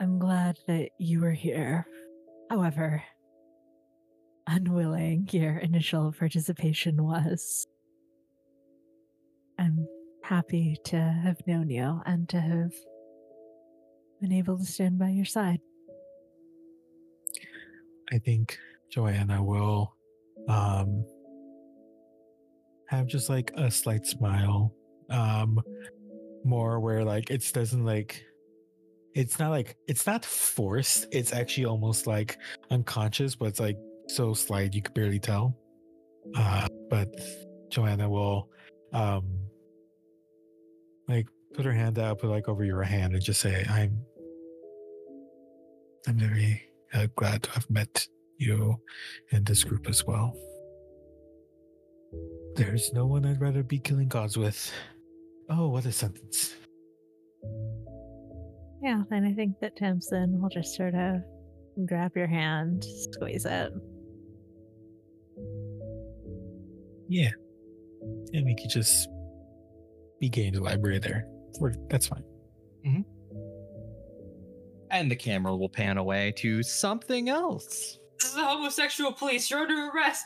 [0.00, 1.86] I'm glad that you were here.
[2.48, 3.04] However,
[4.46, 7.66] unwilling your initial participation was.
[9.58, 9.86] I'm
[10.22, 12.72] happy to have known you and to have
[14.20, 15.60] been able to stand by your side.
[18.12, 18.58] I think
[18.90, 19.94] Joanna will
[20.48, 21.04] um
[22.88, 24.74] have just like a slight smile.
[25.10, 25.60] Um
[26.44, 28.24] more where like it doesn't like
[29.14, 31.06] it's not like it's not forced.
[31.12, 32.38] It's actually almost like
[32.70, 33.76] unconscious, but it's like
[34.14, 35.56] so slight you could barely tell.
[36.36, 37.08] Uh but
[37.70, 38.48] Joanna will
[38.92, 39.24] um
[41.08, 44.04] like put her hand out, put like over your hand and just say, I'm
[46.06, 46.62] I'm very
[46.94, 48.06] uh, glad to have met
[48.38, 48.76] you
[49.32, 50.34] in this group as well.
[52.56, 54.72] There's no one I'd rather be killing gods with.
[55.50, 56.54] Oh, what a sentence.
[58.82, 61.20] Yeah, and I think that Tamsin will just sort of
[61.86, 63.72] grab your hand, squeeze it.
[67.10, 67.30] Yeah.
[68.32, 69.08] And we could just
[70.20, 71.26] be gay in the library there.
[71.58, 72.22] We're, that's fine.
[72.86, 73.02] Mm-hmm.
[74.92, 77.98] And the camera will pan away to something else.
[78.18, 79.50] This is the homosexual police.
[79.50, 80.24] You're under arrest.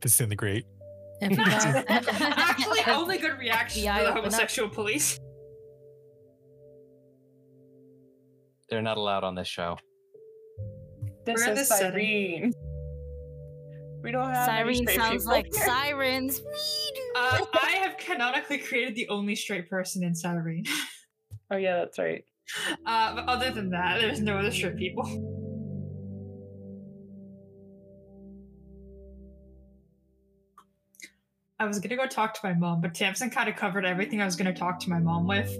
[0.00, 0.66] Disintegrate.
[1.22, 4.24] Actually, only good reaction FBI to the open up.
[4.24, 5.18] homosexual police.
[8.68, 9.78] They're not allowed on this show.
[11.24, 11.92] This We're in is the setting.
[11.92, 12.52] Cyrene.
[14.02, 15.64] We don't have any Siren straight sounds like here.
[15.64, 16.42] sirens.
[17.14, 20.64] Uh, I have canonically created the only straight person in Cyrene.
[21.50, 22.24] Oh yeah, that's right.
[22.86, 25.04] Uh, but other than that, there's no other straight people.
[31.58, 34.24] I was gonna go talk to my mom, but Tamsin kind of covered everything I
[34.24, 35.54] was gonna talk to my mom with.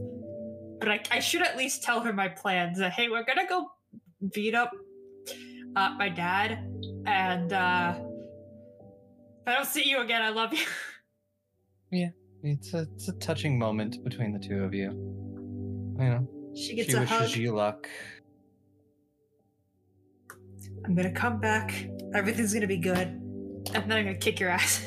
[0.80, 2.78] But I, I should at least tell her my plans.
[2.78, 3.70] That hey, we're gonna go
[4.32, 4.70] beat up
[5.76, 6.58] uh, my dad,
[7.04, 7.98] and uh,
[9.42, 10.64] if I don't see you again, I love you.
[11.94, 12.08] Yeah,
[12.42, 14.92] it's a, it's a touching moment between the two of you.
[16.00, 17.36] You know, she gets she a wishes hug.
[17.36, 17.86] you luck.
[20.86, 21.86] I'm gonna come back.
[22.14, 24.82] Everything's gonna be good, and then I'm gonna kick your ass.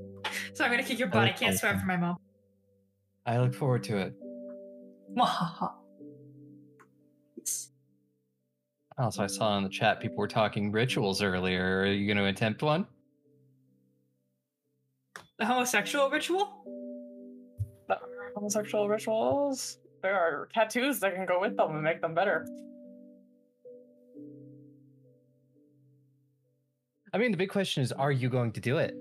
[0.54, 1.24] so I'm gonna kick your butt.
[1.24, 2.16] I look can't swear for my mom.
[3.26, 4.14] I look forward to it.
[7.36, 7.70] Yes.
[8.98, 11.80] Also, I saw in the chat people were talking rituals earlier.
[11.80, 12.86] Are you going to attempt one?
[15.38, 16.64] The homosexual ritual?
[17.88, 17.96] The
[18.34, 19.78] homosexual rituals.
[20.02, 22.46] There are tattoos that can go with them and make them better.
[27.12, 28.94] I mean, the big question is, are you going to do it?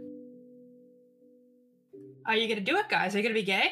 [2.28, 3.14] Are you gonna do it, guys?
[3.14, 3.72] Are you gonna be gay?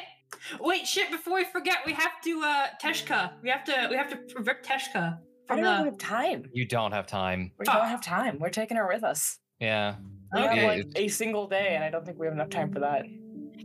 [0.60, 1.10] Wait, shit!
[1.10, 3.32] Before we forget, we have to uh Teshka.
[3.42, 5.90] We have to we have to rip Teshka I from don't the.
[5.90, 6.44] have time.
[6.52, 7.50] You don't have time.
[7.58, 7.76] We Fuck.
[7.76, 8.38] don't have time.
[8.38, 9.38] We're taking her with us.
[9.58, 9.96] Yeah.
[10.34, 10.56] We Okay.
[10.56, 13.04] have like a single day, and I don't think we have enough time for that.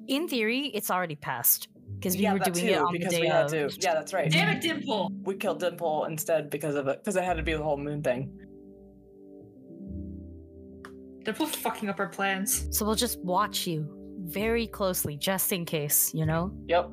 [0.08, 3.16] In theory, it's already passed because we yeah, were doing too, it on because the
[3.18, 3.52] day we had of.
[3.52, 3.78] to.
[3.82, 4.32] Yeah, that's right.
[4.32, 5.12] Damn it, Dimple!
[5.24, 8.04] We killed Dimple instead because of it, because it had to be the whole moon
[8.04, 8.32] thing.
[11.24, 12.68] Dimple's fucking up our plans.
[12.76, 13.88] So we'll just watch you
[14.26, 16.12] very closely, just in case.
[16.14, 16.52] You know.
[16.68, 16.90] Yep.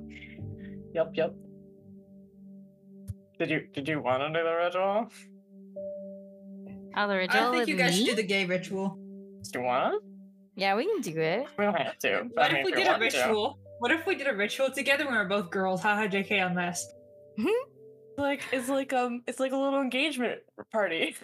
[0.94, 1.10] Yep.
[1.14, 1.34] Yep.
[3.38, 5.10] Did you did you want to do the ritual?
[6.94, 8.06] Other I ritual think you guys me?
[8.06, 8.98] should do the gay ritual.
[9.52, 10.02] Do you want?
[10.56, 11.46] Yeah, we can do it.
[11.58, 12.22] We don't have to.
[12.32, 13.18] What I mean, if we you did a want to.
[13.18, 13.58] ritual?
[13.78, 15.82] What if we did a ritual together when we were both girls?
[15.82, 16.92] Haha, JK on this.
[18.16, 20.40] Like it's like um it's like a little engagement
[20.72, 21.14] party.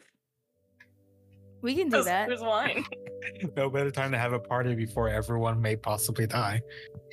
[1.63, 2.29] We can do There's, that.
[2.29, 2.85] there's wine.
[3.57, 6.61] No better time to have a party before everyone may possibly die.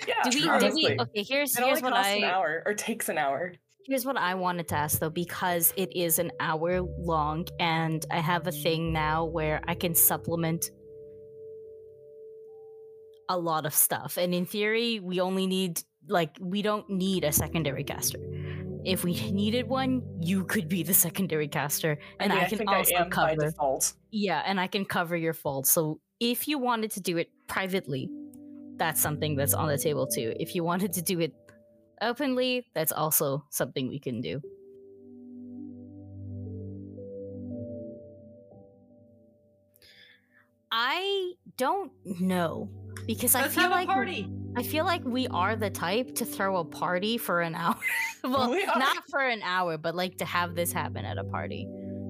[0.07, 0.15] Yeah.
[0.27, 0.41] Do we?
[0.43, 0.83] Do honestly.
[0.85, 0.99] we?
[0.99, 3.53] Okay, here's It only here's what costs an hour or takes an hour.
[3.85, 8.17] here's what I wanted to ask though, because it is an hour long, and I
[8.21, 10.71] have a thing now where I can supplement
[13.29, 14.17] a lot of stuff.
[14.17, 18.19] And in theory, we only need like we don't need a secondary caster.
[18.83, 22.69] If we needed one, you could be the secondary caster, and mean, I can think
[22.69, 23.53] also I cover.
[24.11, 25.67] Yeah, and I can cover your fault.
[25.67, 28.09] So if you wanted to do it privately,
[28.77, 30.33] that's something that's on the table too.
[30.39, 31.33] If you wanted to do it
[32.01, 34.41] openly, that's also something we can do.
[40.71, 42.69] I don't know
[43.09, 44.29] because I Let's feel have like a party.
[44.55, 47.75] I feel like we are the type to throw a party for an hour.
[48.23, 51.67] well, We not for an hour, but like to have this happen at a party.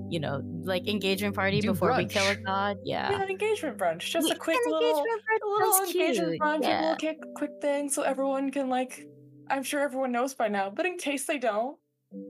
[0.09, 2.79] You know, like engagement party Do before we kill a god.
[2.83, 3.11] Yeah.
[3.11, 4.01] Yeah, an engagement brunch.
[4.01, 6.95] Just Yeah, a quick little, engagement brunch a little sounds engagement cute, brunch, a little
[6.97, 9.05] quick, quick thing, so everyone can like.
[9.49, 11.77] I'm sure everyone knows by now, but in case they don't,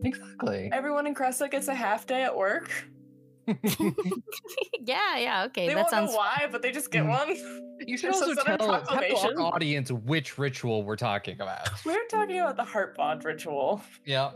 [0.04, 0.70] Exactly.
[0.72, 2.70] everyone in Cressa gets a half day at work.
[3.48, 5.68] yeah, yeah, okay.
[5.68, 7.10] they that won't sounds know why, but they just get Mm.
[7.10, 7.69] one.
[7.90, 11.70] You should also tell, tell our audience which ritual we're talking about.
[11.84, 13.82] We're talking about the heart bond ritual.
[14.06, 14.32] Yeah.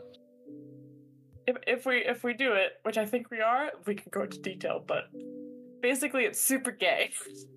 [1.45, 4.23] If, if we if we do it, which I think we are, we can go
[4.23, 4.83] into detail.
[4.85, 5.03] But
[5.81, 7.11] basically, it's super gay.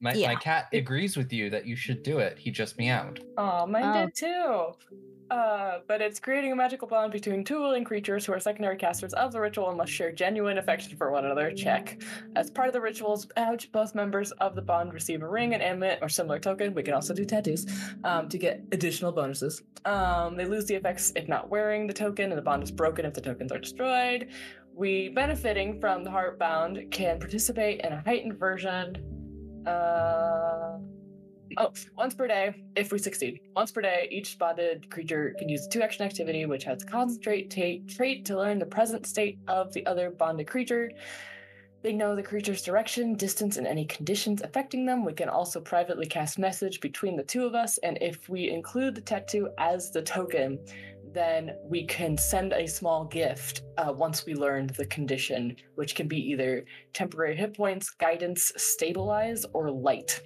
[0.00, 0.28] My, Yeah.
[0.28, 2.38] my cat agrees with you that you should do it.
[2.38, 3.24] He just meowed.
[3.36, 4.06] Oh, mine Oh.
[4.06, 4.96] did too.
[5.30, 9.12] Uh, but it's creating a magical bond between two willing creatures who are secondary casters
[9.14, 11.52] of the ritual and must share genuine affection for one another.
[11.52, 12.02] Check.
[12.34, 15.60] As part of the rituals, ouch, both members of the bond receive a ring, an
[15.60, 16.74] amulet, or similar token.
[16.74, 17.64] We can also do tattoos
[18.02, 19.62] um, to get additional bonuses.
[19.84, 23.04] Um, they lose the effects if not wearing the token, and the bond is broken
[23.04, 24.30] if the tokens are destroyed.
[24.74, 28.96] We, benefiting from the heart bound, can participate in a heightened version.
[29.66, 30.78] Uh,
[31.56, 33.40] Oh, once per day, if we succeed.
[33.56, 37.84] Once per day, each spotted creature can use two action activity, which has concentrate ta-
[37.92, 40.92] trait to learn the present state of the other bonded creature.
[41.82, 45.04] They know the creature's direction, distance, and any conditions affecting them.
[45.04, 48.94] We can also privately cast message between the two of us, and if we include
[48.94, 50.58] the tattoo as the token,
[51.12, 56.08] then we can send a small gift uh, once we learn the condition, which can
[56.08, 60.20] be either temporary hit points, guidance, stabilize, or light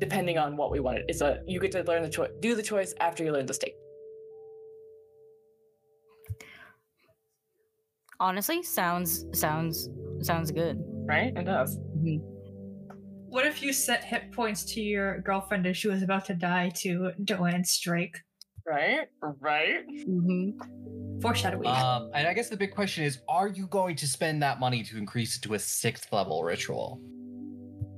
[0.00, 0.98] depending on what we want.
[1.08, 3.54] It's a you get to learn the choice, do the choice after you learn the
[3.54, 3.74] state.
[8.20, 9.90] honestly sounds sounds
[10.20, 10.82] sounds good.
[11.06, 11.36] Right?
[11.36, 11.78] It does.
[13.28, 16.70] What if you set hit points to your girlfriend as she was about to die
[16.76, 18.22] to Joanne's Drake?
[18.66, 19.08] Right?
[19.40, 19.86] Right?
[19.88, 21.20] Mm-hmm.
[21.20, 21.66] Foreshadowing.
[21.68, 24.82] Um, and I guess the big question is: Are you going to spend that money
[24.84, 27.00] to increase it to a sixth level ritual?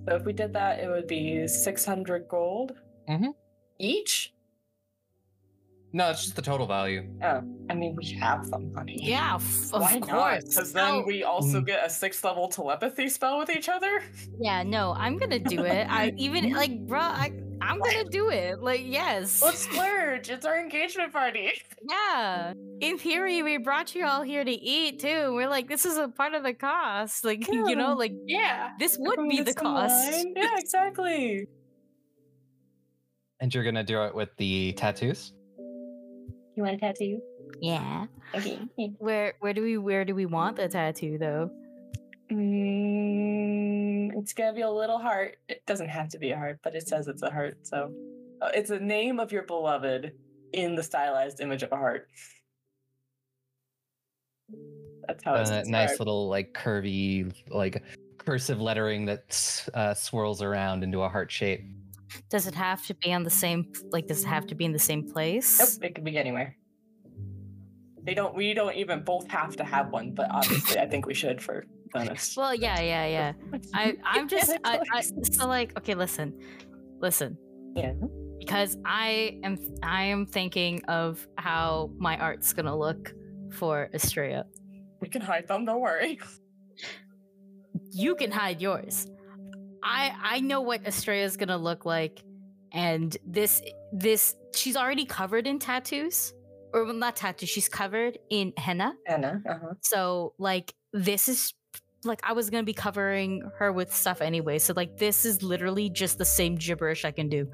[0.09, 2.73] So if we did that, it would be six hundred gold
[3.09, 3.35] Mhm.
[3.79, 4.33] each.
[5.93, 7.09] No, it's just the total value.
[7.23, 8.99] Oh, I mean, we have the money.
[9.01, 10.09] Yeah, f- of Why not?
[10.09, 10.45] course.
[10.45, 11.67] Because then No, we also Mm.
[11.67, 14.03] get a sixth level telepathy spell with each other.
[14.39, 15.87] yeah, no, I'm gonna do it.
[15.89, 18.63] I even like, bruh, I I'm gonna do it.
[18.63, 20.31] Like, yes, Let's splurge.
[20.31, 21.53] It's our engagement party.
[21.89, 22.53] yeah.
[22.81, 25.35] In theory, we brought you all here to eat too.
[25.35, 27.25] We're like, this is a part of the cost.
[27.25, 28.71] Like, you know, like yeah.
[28.79, 30.13] this would Everyone be the cost.
[30.13, 30.35] wine.
[30.37, 31.49] Yeah, exactly.
[33.41, 35.33] And you're gonna do it with the tattoos.
[36.57, 37.21] You want a tattoo?
[37.61, 38.07] Yeah.
[38.35, 38.59] Okay.
[38.99, 41.51] Where where do we where do we want the tattoo though?
[42.31, 45.37] Mm, it's gonna be a little heart.
[45.49, 47.59] It doesn't have to be a heart, but it says it's a heart.
[47.63, 47.93] So
[48.43, 50.13] uh, it's a name of your beloved
[50.53, 52.09] in the stylized image of a heart.
[55.07, 57.83] That's how it's a Uh, nice little like curvy, like
[58.19, 61.63] cursive lettering that uh, swirls around into a heart shape.
[62.29, 63.73] Does it have to be on the same?
[63.91, 65.59] Like, does it have to be in the same place?
[65.59, 66.57] Nope, it could be anywhere.
[68.07, 68.35] They don't.
[68.37, 71.65] We don't even both have to have one, but obviously, I think we should for
[71.93, 72.37] bonus.
[72.37, 73.33] Well, yeah, yeah, yeah.
[73.75, 76.33] I, I'm just, I, I, so like, okay, listen,
[77.01, 77.37] listen.
[77.75, 77.95] Yeah.
[78.39, 83.13] Because I am, I am thinking of how my art's gonna look
[83.53, 84.45] for Astraea.
[85.01, 85.65] We can hide them.
[85.65, 86.21] Don't worry.
[87.91, 89.09] You can hide yours.
[89.83, 92.23] I, I know what Astraea's gonna look like,
[92.73, 96.33] and this, this, she's already covered in tattoos,
[96.73, 97.49] or well, not tattoos.
[97.49, 98.95] She's covered in henna.
[99.07, 99.43] Anna.
[99.49, 99.75] Uh-huh.
[99.81, 101.55] So like this is
[102.05, 104.59] like I was gonna be covering her with stuff anyway.
[104.59, 107.51] So like this is literally just the same gibberish I can do.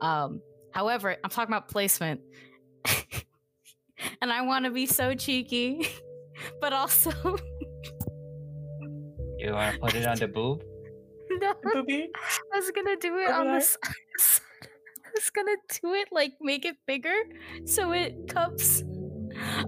[0.00, 0.40] Um
[0.72, 2.20] however, I'm talking about placement.
[4.22, 5.88] and I wanna be so cheeky.
[6.60, 7.10] but also
[9.38, 10.62] You want to put it on the boob?
[11.30, 12.10] no, Booby.
[12.52, 14.42] I was gonna do it on the side.
[15.16, 17.14] I was gonna do it like make it bigger
[17.64, 18.82] so it cups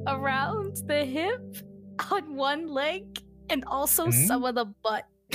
[0.07, 1.41] around the hip
[2.11, 3.05] on one leg
[3.51, 4.27] and also Mhm.
[4.27, 5.05] some of the butt.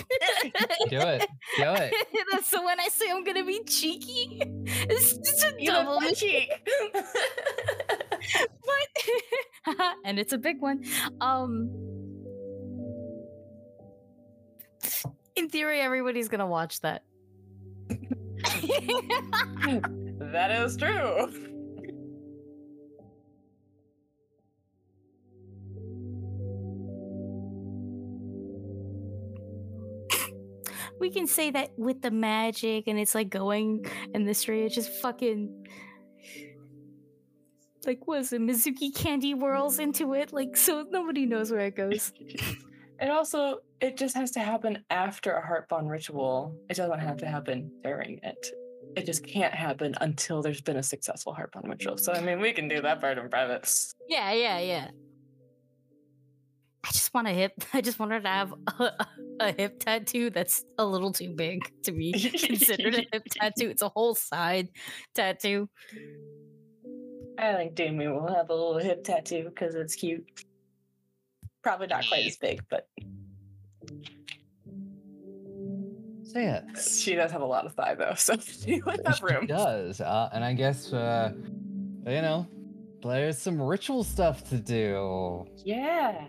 [0.89, 1.27] Do it.
[1.57, 1.93] Do it.
[2.45, 6.51] so when I say I'm gonna be cheeky, it's just a You double look cheek.
[8.65, 10.83] but and it's a big one.
[11.19, 11.69] Um
[15.35, 17.03] in theory everybody's gonna watch that.
[20.31, 21.31] that is true.
[30.99, 33.85] we can say that with the magic and it's like going
[34.15, 35.63] in the stray it's just fucking
[37.85, 42.11] like was it Mizuki candy whirls into it like so nobody knows where it goes.
[42.99, 46.55] And also, it just has to happen after a heart bond ritual.
[46.69, 48.47] It doesn't have to happen during it.
[48.95, 51.97] It just can't happen until there's been a successful heart bond ritual.
[51.97, 53.71] So I mean, we can do that part in private.
[54.07, 54.87] Yeah, yeah, yeah.
[56.83, 57.53] I just want a hip.
[57.73, 58.91] I just wanted to have a,
[59.39, 63.69] a hip tattoo that's a little too big to be considered a hip tattoo.
[63.69, 64.69] It's a whole side
[65.13, 65.69] tattoo.
[67.37, 70.25] I think Demi will have a little hip tattoo because it's cute.
[71.63, 72.87] Probably not quite as big, but
[76.23, 79.23] So yeah, she does have a lot of thigh though, so she would have she
[79.33, 79.45] room.
[79.47, 80.01] does.
[80.01, 81.31] Uh, and I guess uh,
[82.05, 82.45] you know,
[83.01, 85.45] there's some ritual stuff to do.
[85.63, 86.25] Yeah,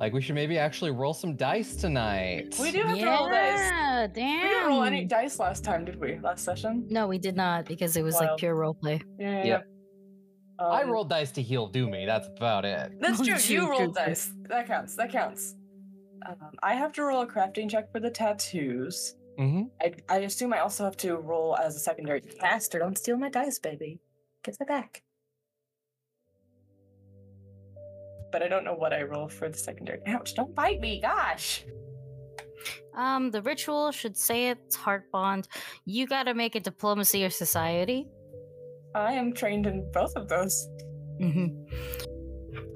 [0.00, 2.56] Like we should maybe actually roll some dice tonight.
[2.60, 3.58] we do have to roll dice.
[3.60, 6.18] Yeah, We didn't roll any dice last time, did we?
[6.20, 6.86] Last session?
[6.88, 9.02] No, we did not because it was like pure roleplay.
[9.18, 9.28] Yeah.
[9.38, 9.66] yeah, Yep.
[10.58, 10.66] Yeah.
[10.66, 12.06] I Um, rolled dice to heal Doomy.
[12.06, 12.92] That's about it.
[13.00, 13.36] That's Oh, true.
[13.38, 14.04] true, You true, rolled true.
[14.06, 14.32] dice.
[14.48, 14.96] That counts.
[14.96, 15.54] That counts.
[16.26, 19.16] Um, I have to roll a crafting check for the tattoos.
[19.38, 19.62] Mm-hmm.
[19.80, 22.78] I, I assume I also have to roll as a secondary caster.
[22.78, 24.00] Don't steal my dice, baby.
[24.44, 25.02] Get that back.
[28.30, 30.00] But I don't know what I roll for the secondary.
[30.06, 30.34] Ouch!
[30.34, 31.64] Don't bite me, gosh.
[32.94, 35.48] Um, the ritual should say it's heart bond.
[35.84, 38.06] You gotta make it diplomacy or society.
[38.94, 40.68] I am trained in both of those.
[41.20, 41.46] Mm-hmm.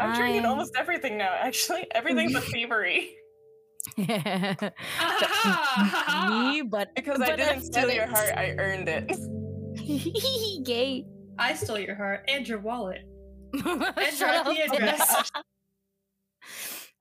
[0.01, 1.35] I'm trained in almost everything now.
[1.39, 3.15] Actually, everything but thievery.
[3.99, 4.07] Me,
[6.69, 8.31] but Because Because I didn't I've steal done your heart.
[8.37, 10.65] I earned it.
[10.65, 11.05] gay.
[11.39, 13.03] I stole your heart and your wallet.
[13.53, 14.47] and your up.
[14.49, 15.31] IP address.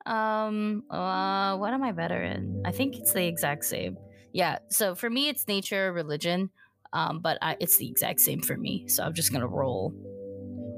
[0.05, 2.61] um, uh, what am I better in?
[2.65, 3.97] I think it's the exact same.
[4.33, 4.59] Yeah.
[4.69, 6.49] So for me, it's nature, religion.
[6.95, 8.87] Um, but I, it's the exact same for me.
[8.87, 9.93] So I'm just gonna roll.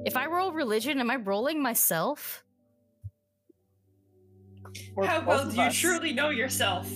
[0.04, 2.44] If I roll religion, am I rolling myself?
[4.96, 5.78] Or How well of do you us.
[5.78, 6.92] truly know yourself?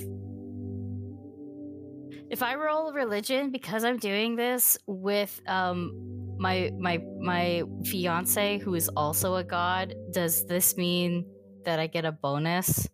[2.31, 8.73] If I roll religion because I'm doing this with um my my my fiance who
[8.73, 11.25] is also a god, does this mean
[11.65, 12.89] that I get a bonus?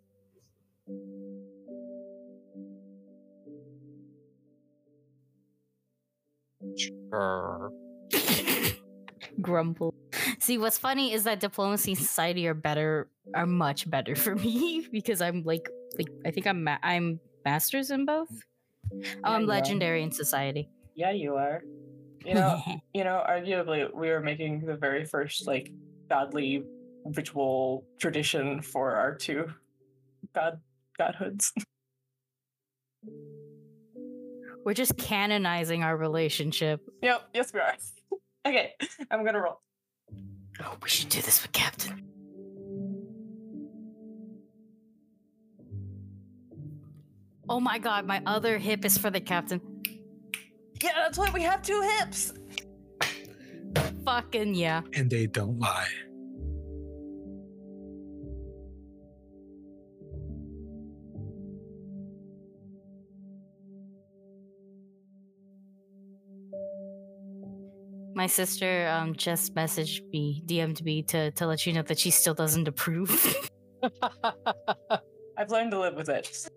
[6.77, 7.71] Sure.
[9.41, 9.93] Grumble.
[10.39, 14.87] See, what's funny is that diplomacy and society are better, are much better for me
[14.91, 18.29] because I'm like, like I think I'm ma- I'm masters in both.
[19.23, 19.49] Oh, I'm you are.
[19.49, 20.69] legendary in society.
[20.95, 21.61] Yeah, you are.
[22.25, 22.61] You know,
[22.93, 25.71] you know, arguably we were making the very first like
[26.09, 26.63] godly
[27.05, 29.47] ritual tradition for our two
[30.33, 30.59] god
[30.97, 31.53] godhoods.
[34.67, 36.81] We're just canonizing our relationship.
[37.01, 37.73] yep, yes we are.
[38.45, 38.73] okay,
[39.09, 39.61] I'm gonna roll.
[40.61, 42.03] Oh, we should do this with Captain.
[47.47, 49.61] Oh my god, my other hip is for the captain.
[50.83, 52.33] Yeah, that's why we have two hips.
[54.03, 54.81] Fucking yeah.
[54.91, 55.87] And they don't lie.
[68.17, 72.09] My sister um just messaged me, DM'd me to to let you know that she
[72.09, 73.11] still doesn't approve.
[75.37, 76.49] I've learned to live with it.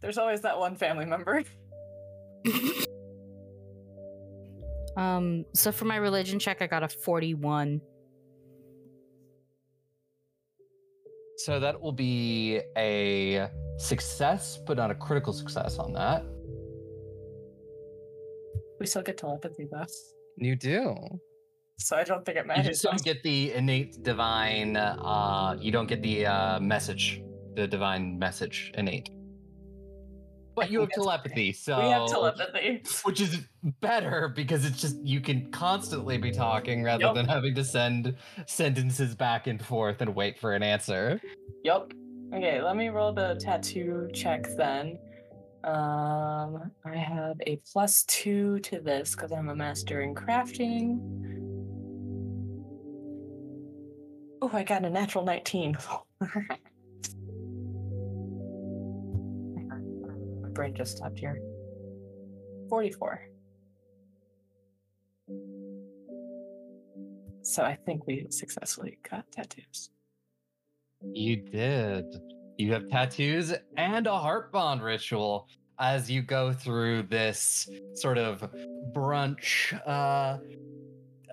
[0.00, 1.42] There's always that one family member.
[4.96, 7.82] um, so for my religion check, I got a 41.
[11.36, 16.24] So that will be a success, but not a critical success on that.
[18.80, 19.86] We still get telepathy though,
[20.36, 20.96] You do.
[21.78, 22.64] so I don't think it matters.
[22.66, 24.76] You just don't get the innate divine.
[24.76, 27.22] Uh, you don't get the uh, message,
[27.54, 29.10] the divine message innate.
[30.54, 32.82] But you have telepathy, so we have telepathy.
[33.04, 33.38] which is
[33.80, 37.14] better because it's just you can constantly be talking rather Yup.
[37.14, 38.16] than having to send
[38.46, 41.20] sentences back and forth and wait for an answer.
[41.62, 41.92] Yup.
[42.34, 44.98] Okay, let me roll the tattoo check then.
[45.64, 50.98] Um, I have a plus two to this because I'm a master in crafting.
[54.40, 55.76] Oh, I got a natural 19.
[56.20, 56.28] My
[60.50, 61.40] brain just stopped here.
[62.68, 63.20] 44.
[67.42, 69.90] So I think we successfully got tattoos.
[71.12, 72.04] You did.
[72.58, 75.48] You have tattoos and a heart bond ritual
[75.78, 78.52] as you go through this sort of
[78.92, 80.38] brunch uh,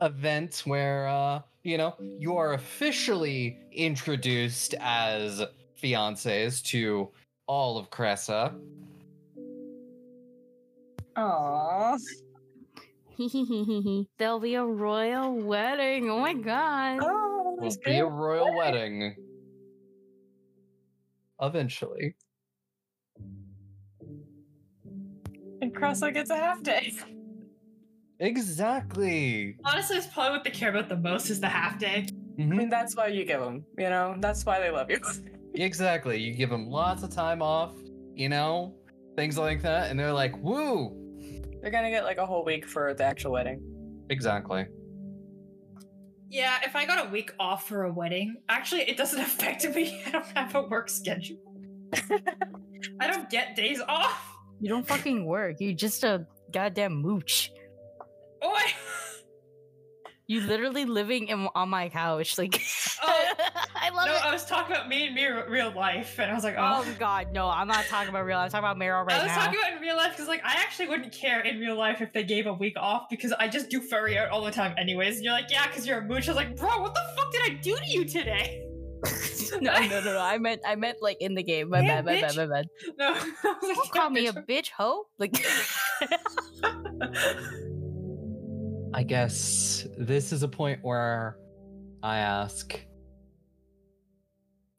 [0.03, 5.43] event where, uh, you know, you are officially introduced as
[5.81, 7.09] fiancés to
[7.47, 8.53] all of Cressa.
[11.17, 11.99] Aww.
[14.19, 16.07] There'll be a royal wedding.
[16.11, 16.99] Oh my god.
[17.01, 18.11] Oh, Will be a good.
[18.11, 19.15] royal wedding.
[21.41, 22.15] Eventually.
[25.61, 26.93] And Cressa gets a half day.
[28.19, 29.57] Exactly.
[29.65, 32.07] Honestly, it's probably what they care about the most is the half day.
[32.37, 32.69] I mean, mm-hmm.
[32.69, 34.15] that's why you give them, you know?
[34.19, 34.99] That's why they love you.
[35.57, 36.19] Exactly.
[36.19, 37.71] You give them lots of time off,
[38.13, 38.75] you know,
[39.15, 40.93] things like that, and they're like, "Woo!"
[41.61, 43.61] They're gonna get like a whole week for the actual wedding.
[44.09, 44.65] Exactly.
[46.35, 50.01] Yeah, if I got a week off for a wedding, actually, it doesn't affect me.
[50.05, 51.37] I don't have a work schedule.
[52.99, 54.35] I don't get days off.
[54.59, 55.55] You don't fucking work.
[55.61, 57.51] You're just a goddamn mooch.
[58.41, 58.73] Oh, I,
[60.27, 62.37] You literally living in, on my couch.
[62.37, 62.61] Like,
[63.01, 63.33] Oh,
[63.85, 64.25] I love no, it.
[64.25, 66.83] I was talking about me and me real life, and I was like, oh.
[66.83, 67.47] Oh god, no!
[67.47, 68.37] I'm not talking about real.
[68.37, 68.55] Life.
[68.55, 69.19] I'm talking about Meryl right now.
[69.19, 69.45] I was now.
[69.45, 72.11] talking about in real life because, like, I actually wouldn't care in real life if
[72.11, 75.17] they gave a week off because I just do furry art all the time, anyways.
[75.17, 76.27] And you're like, yeah, because you're a mooch.
[76.27, 78.63] I was like, bro, what the fuck did I do to you today?
[79.61, 80.19] no, no, no, no.
[80.19, 81.69] I meant, I meant like in the game.
[81.69, 82.67] My Yeah, bad, my bad, my bad.
[82.97, 84.47] No, I was like, Don't yeah, call me a bitch.
[84.47, 85.05] bitch, hoe.
[85.19, 85.45] Like,
[88.95, 91.37] I guess this is a point where
[92.01, 92.79] I ask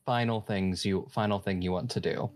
[0.07, 2.31] final things you final thing you want to do.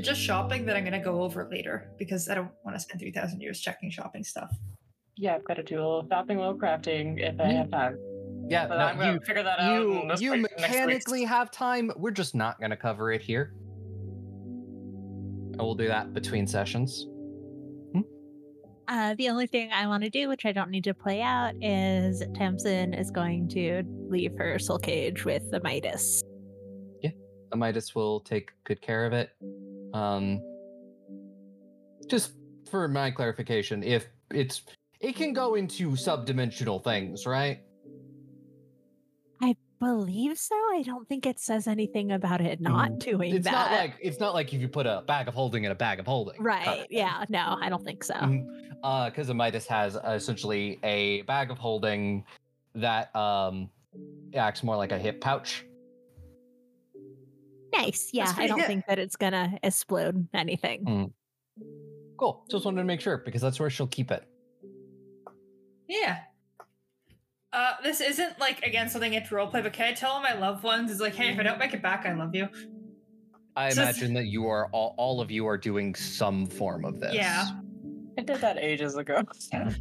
[0.00, 3.12] Just shopping that I'm gonna go over later because I don't want to spend three
[3.12, 4.50] thousand years checking shopping stuff.
[5.16, 7.52] Yeah, I've got to do a little shopping, a little crafting if I Yeah.
[7.58, 7.98] have time.
[8.48, 9.72] Yeah, But no, I'm gonna you figure that out.
[9.82, 11.92] you in this you week- next mechanically have time.
[11.96, 13.52] We're just not going to cover it here.
[15.52, 17.06] And we'll do that between sessions.
[18.88, 21.54] Uh, the only thing I want to do, which I don't need to play out,
[21.62, 26.24] is Tamsin is going to leave her soul cage with the Midas.
[27.56, 29.30] Midas will take good care of it.
[29.94, 30.40] Um,
[32.08, 32.32] just
[32.70, 34.62] for my clarification, if it's
[35.00, 37.60] it can go into subdimensional things, right?
[39.42, 40.54] I believe so.
[40.54, 43.52] I don't think it says anything about it not doing It's that.
[43.52, 45.98] not like it's not like if you put a bag of holding in a bag
[46.00, 46.34] of holding.
[46.44, 46.86] kind of right.
[46.90, 47.24] Yeah.
[47.28, 48.14] No, I don't think so.
[48.14, 48.46] Mhm.
[48.82, 52.24] Uh, because a Midas has uh, essentially a bag of holding
[52.74, 53.68] that um
[54.34, 55.64] acts more like a hip pouch.
[57.72, 58.10] Nice.
[58.12, 58.32] Yeah.
[58.36, 58.66] I don't good.
[58.66, 60.84] think that it's gonna explode anything.
[60.84, 61.12] Mm.
[62.18, 62.44] Cool.
[62.50, 64.24] Just wanted to make sure because that's where she'll keep it.
[65.88, 66.18] Yeah.
[67.52, 70.90] Uh, this isn't like again something into roleplay, but can I tell my loved ones
[70.90, 72.48] is like, hey, if I don't make it back, I love you.
[73.56, 77.00] I So- imagine that you are all, all of you are doing some form of
[77.00, 77.14] this.
[77.14, 77.46] Yeah.
[78.18, 79.22] I did that ages ago.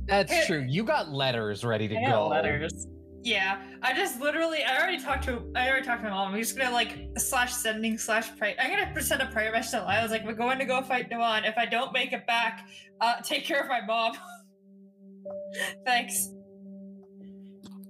[0.07, 0.65] That's true.
[0.67, 2.27] You got letters ready to I go.
[2.27, 2.87] letters.
[3.21, 6.33] Yeah, I just literally, I already talked to, I already talked to my mom.
[6.33, 8.55] I'm just gonna like slash sending slash pray.
[8.59, 11.09] I'm gonna send a prayer message to I was like, we're going to go fight
[11.09, 11.43] Doan.
[11.43, 12.67] If I don't make it back,
[13.01, 14.13] uh, take care of my mom.
[15.85, 16.29] Thanks.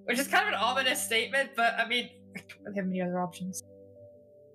[0.06, 3.20] Which is kind of an ominous statement, but I mean, I don't have any other
[3.20, 3.62] options.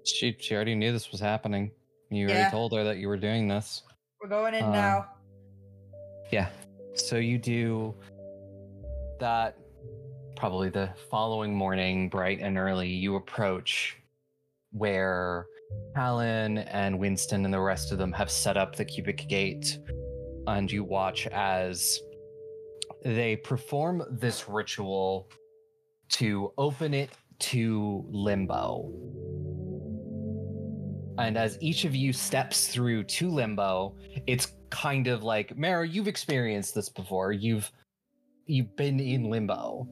[0.04, 1.70] She she already knew this was happening.
[2.10, 2.34] You Yeah.
[2.34, 3.82] already told her that you were doing this.
[4.20, 5.06] We're going in Uh, now.
[6.32, 6.48] Yeah.
[6.94, 7.94] So you do
[9.20, 9.56] that
[10.44, 13.96] probably the following morning, bright and early, you approach
[14.72, 15.46] where
[15.96, 19.78] Alan and Winston and the rest of them have set up the cubic gate,
[20.46, 21.98] and you watch as
[23.06, 25.30] they perform this ritual
[26.10, 28.92] to open it to limbo.
[31.16, 36.06] And as each of you steps through to limbo, it's kind of like Marrow, you've
[36.06, 37.32] experienced this before.
[37.32, 37.72] You've
[38.46, 39.88] you've been in limbo.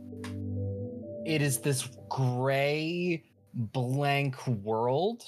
[1.24, 5.24] It is this gray, blank world,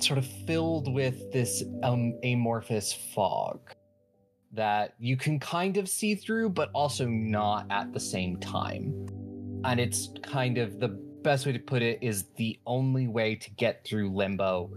[0.00, 3.60] sort of filled with this um, amorphous fog
[4.52, 9.06] that you can kind of see through, but also not at the same time.
[9.64, 10.88] And it's kind of the
[11.22, 14.70] best way to put it is the only way to get through limbo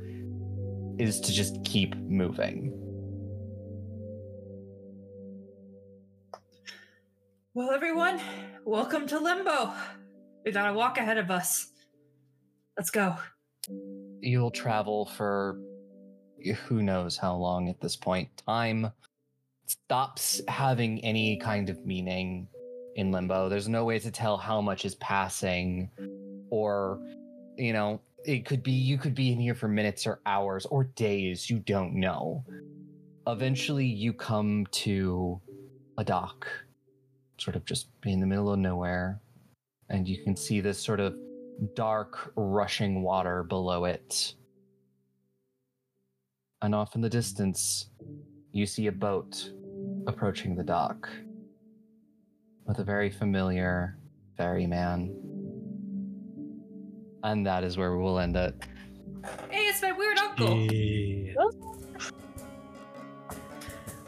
[0.98, 2.74] is to just keep moving.
[7.54, 8.22] Well, everyone,
[8.66, 9.74] welcome to Limbo.
[10.46, 11.72] We got a walk ahead of us.
[12.78, 13.16] Let's go.
[14.22, 15.60] You'll travel for
[16.66, 18.30] who knows how long at this point.
[18.48, 18.92] Time
[19.66, 22.48] stops having any kind of meaning
[22.96, 23.50] in limbo.
[23.50, 25.90] There's no way to tell how much is passing,
[26.50, 27.00] or,
[27.58, 30.86] you know, it could be you could be in here for minutes or hours or
[30.86, 31.50] days.
[31.50, 32.44] You don't know.
[33.28, 35.40] Eventually, you come to
[35.98, 36.48] a dock,
[37.40, 39.22] sort of just be in the middle of nowhere,
[39.90, 41.16] and you can see this sort of
[41.76, 44.34] dark, rushing water below it.
[46.62, 47.88] And off in the distance,
[48.52, 49.52] you see a boat
[50.08, 51.10] approaching the dock
[52.66, 53.98] with a very familiar
[54.38, 55.16] ferryman.
[57.24, 58.56] And that is where we will end it.
[59.50, 60.58] Hey, it's my weird uncle.
[60.58, 61.34] Yeah.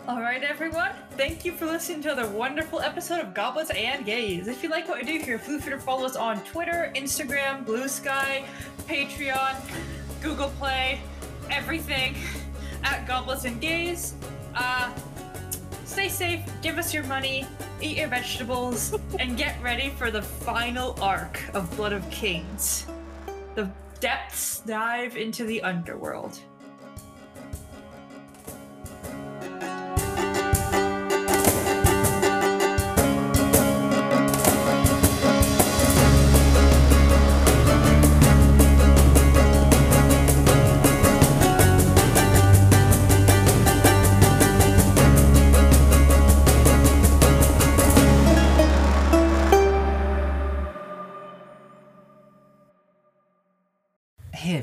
[0.08, 0.94] All right, everyone.
[1.12, 4.48] Thank you for listening to another wonderful episode of Goblets and Gays.
[4.48, 7.64] If you like what we do here, feel free to follow us on Twitter, Instagram,
[7.64, 8.44] Blue Sky,
[8.88, 9.56] Patreon,
[10.24, 11.00] Google Play,
[11.52, 12.16] everything
[12.84, 14.16] at Goblets and Gays.
[14.56, 14.92] Uh,
[15.86, 17.46] stay safe, give us your money,
[17.80, 22.88] eat your vegetables, and get ready for the final arc of Blood of Kings.
[23.54, 26.40] The depths dive into the underworld.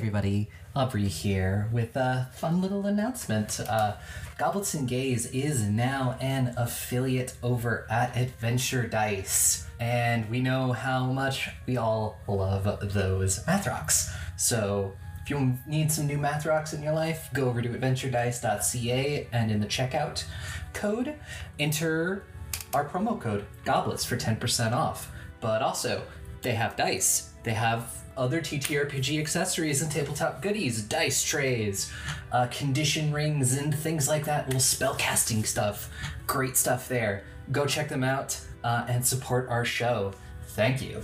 [0.08, 3.60] Everybody, Aubrey here with a fun little announcement.
[3.60, 3.92] Uh,
[4.38, 11.04] Goblets and Gays is now an affiliate over at Adventure Dice, and we know how
[11.04, 14.10] much we all love those math rocks.
[14.38, 19.28] So if you need some new math rocks in your life, go over to adventuredice.ca
[19.30, 20.24] and in the checkout
[20.72, 21.16] code,
[21.58, 22.24] enter
[22.72, 25.12] our promo code Goblets for 10% off.
[25.42, 26.02] But also,
[26.40, 27.34] they have dice.
[27.44, 31.90] They have other TTRPG accessories and tabletop goodies, dice trays,
[32.32, 34.46] uh, condition rings, and things like that.
[34.46, 35.90] Little spellcasting stuff.
[36.26, 37.24] Great stuff there.
[37.52, 40.12] Go check them out uh, and support our show.
[40.48, 41.02] Thank you.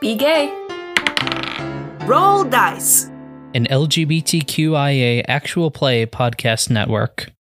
[0.00, 0.48] Be gay.
[2.06, 3.04] Roll dice.
[3.54, 7.32] An LGBTQIA actual play podcast network.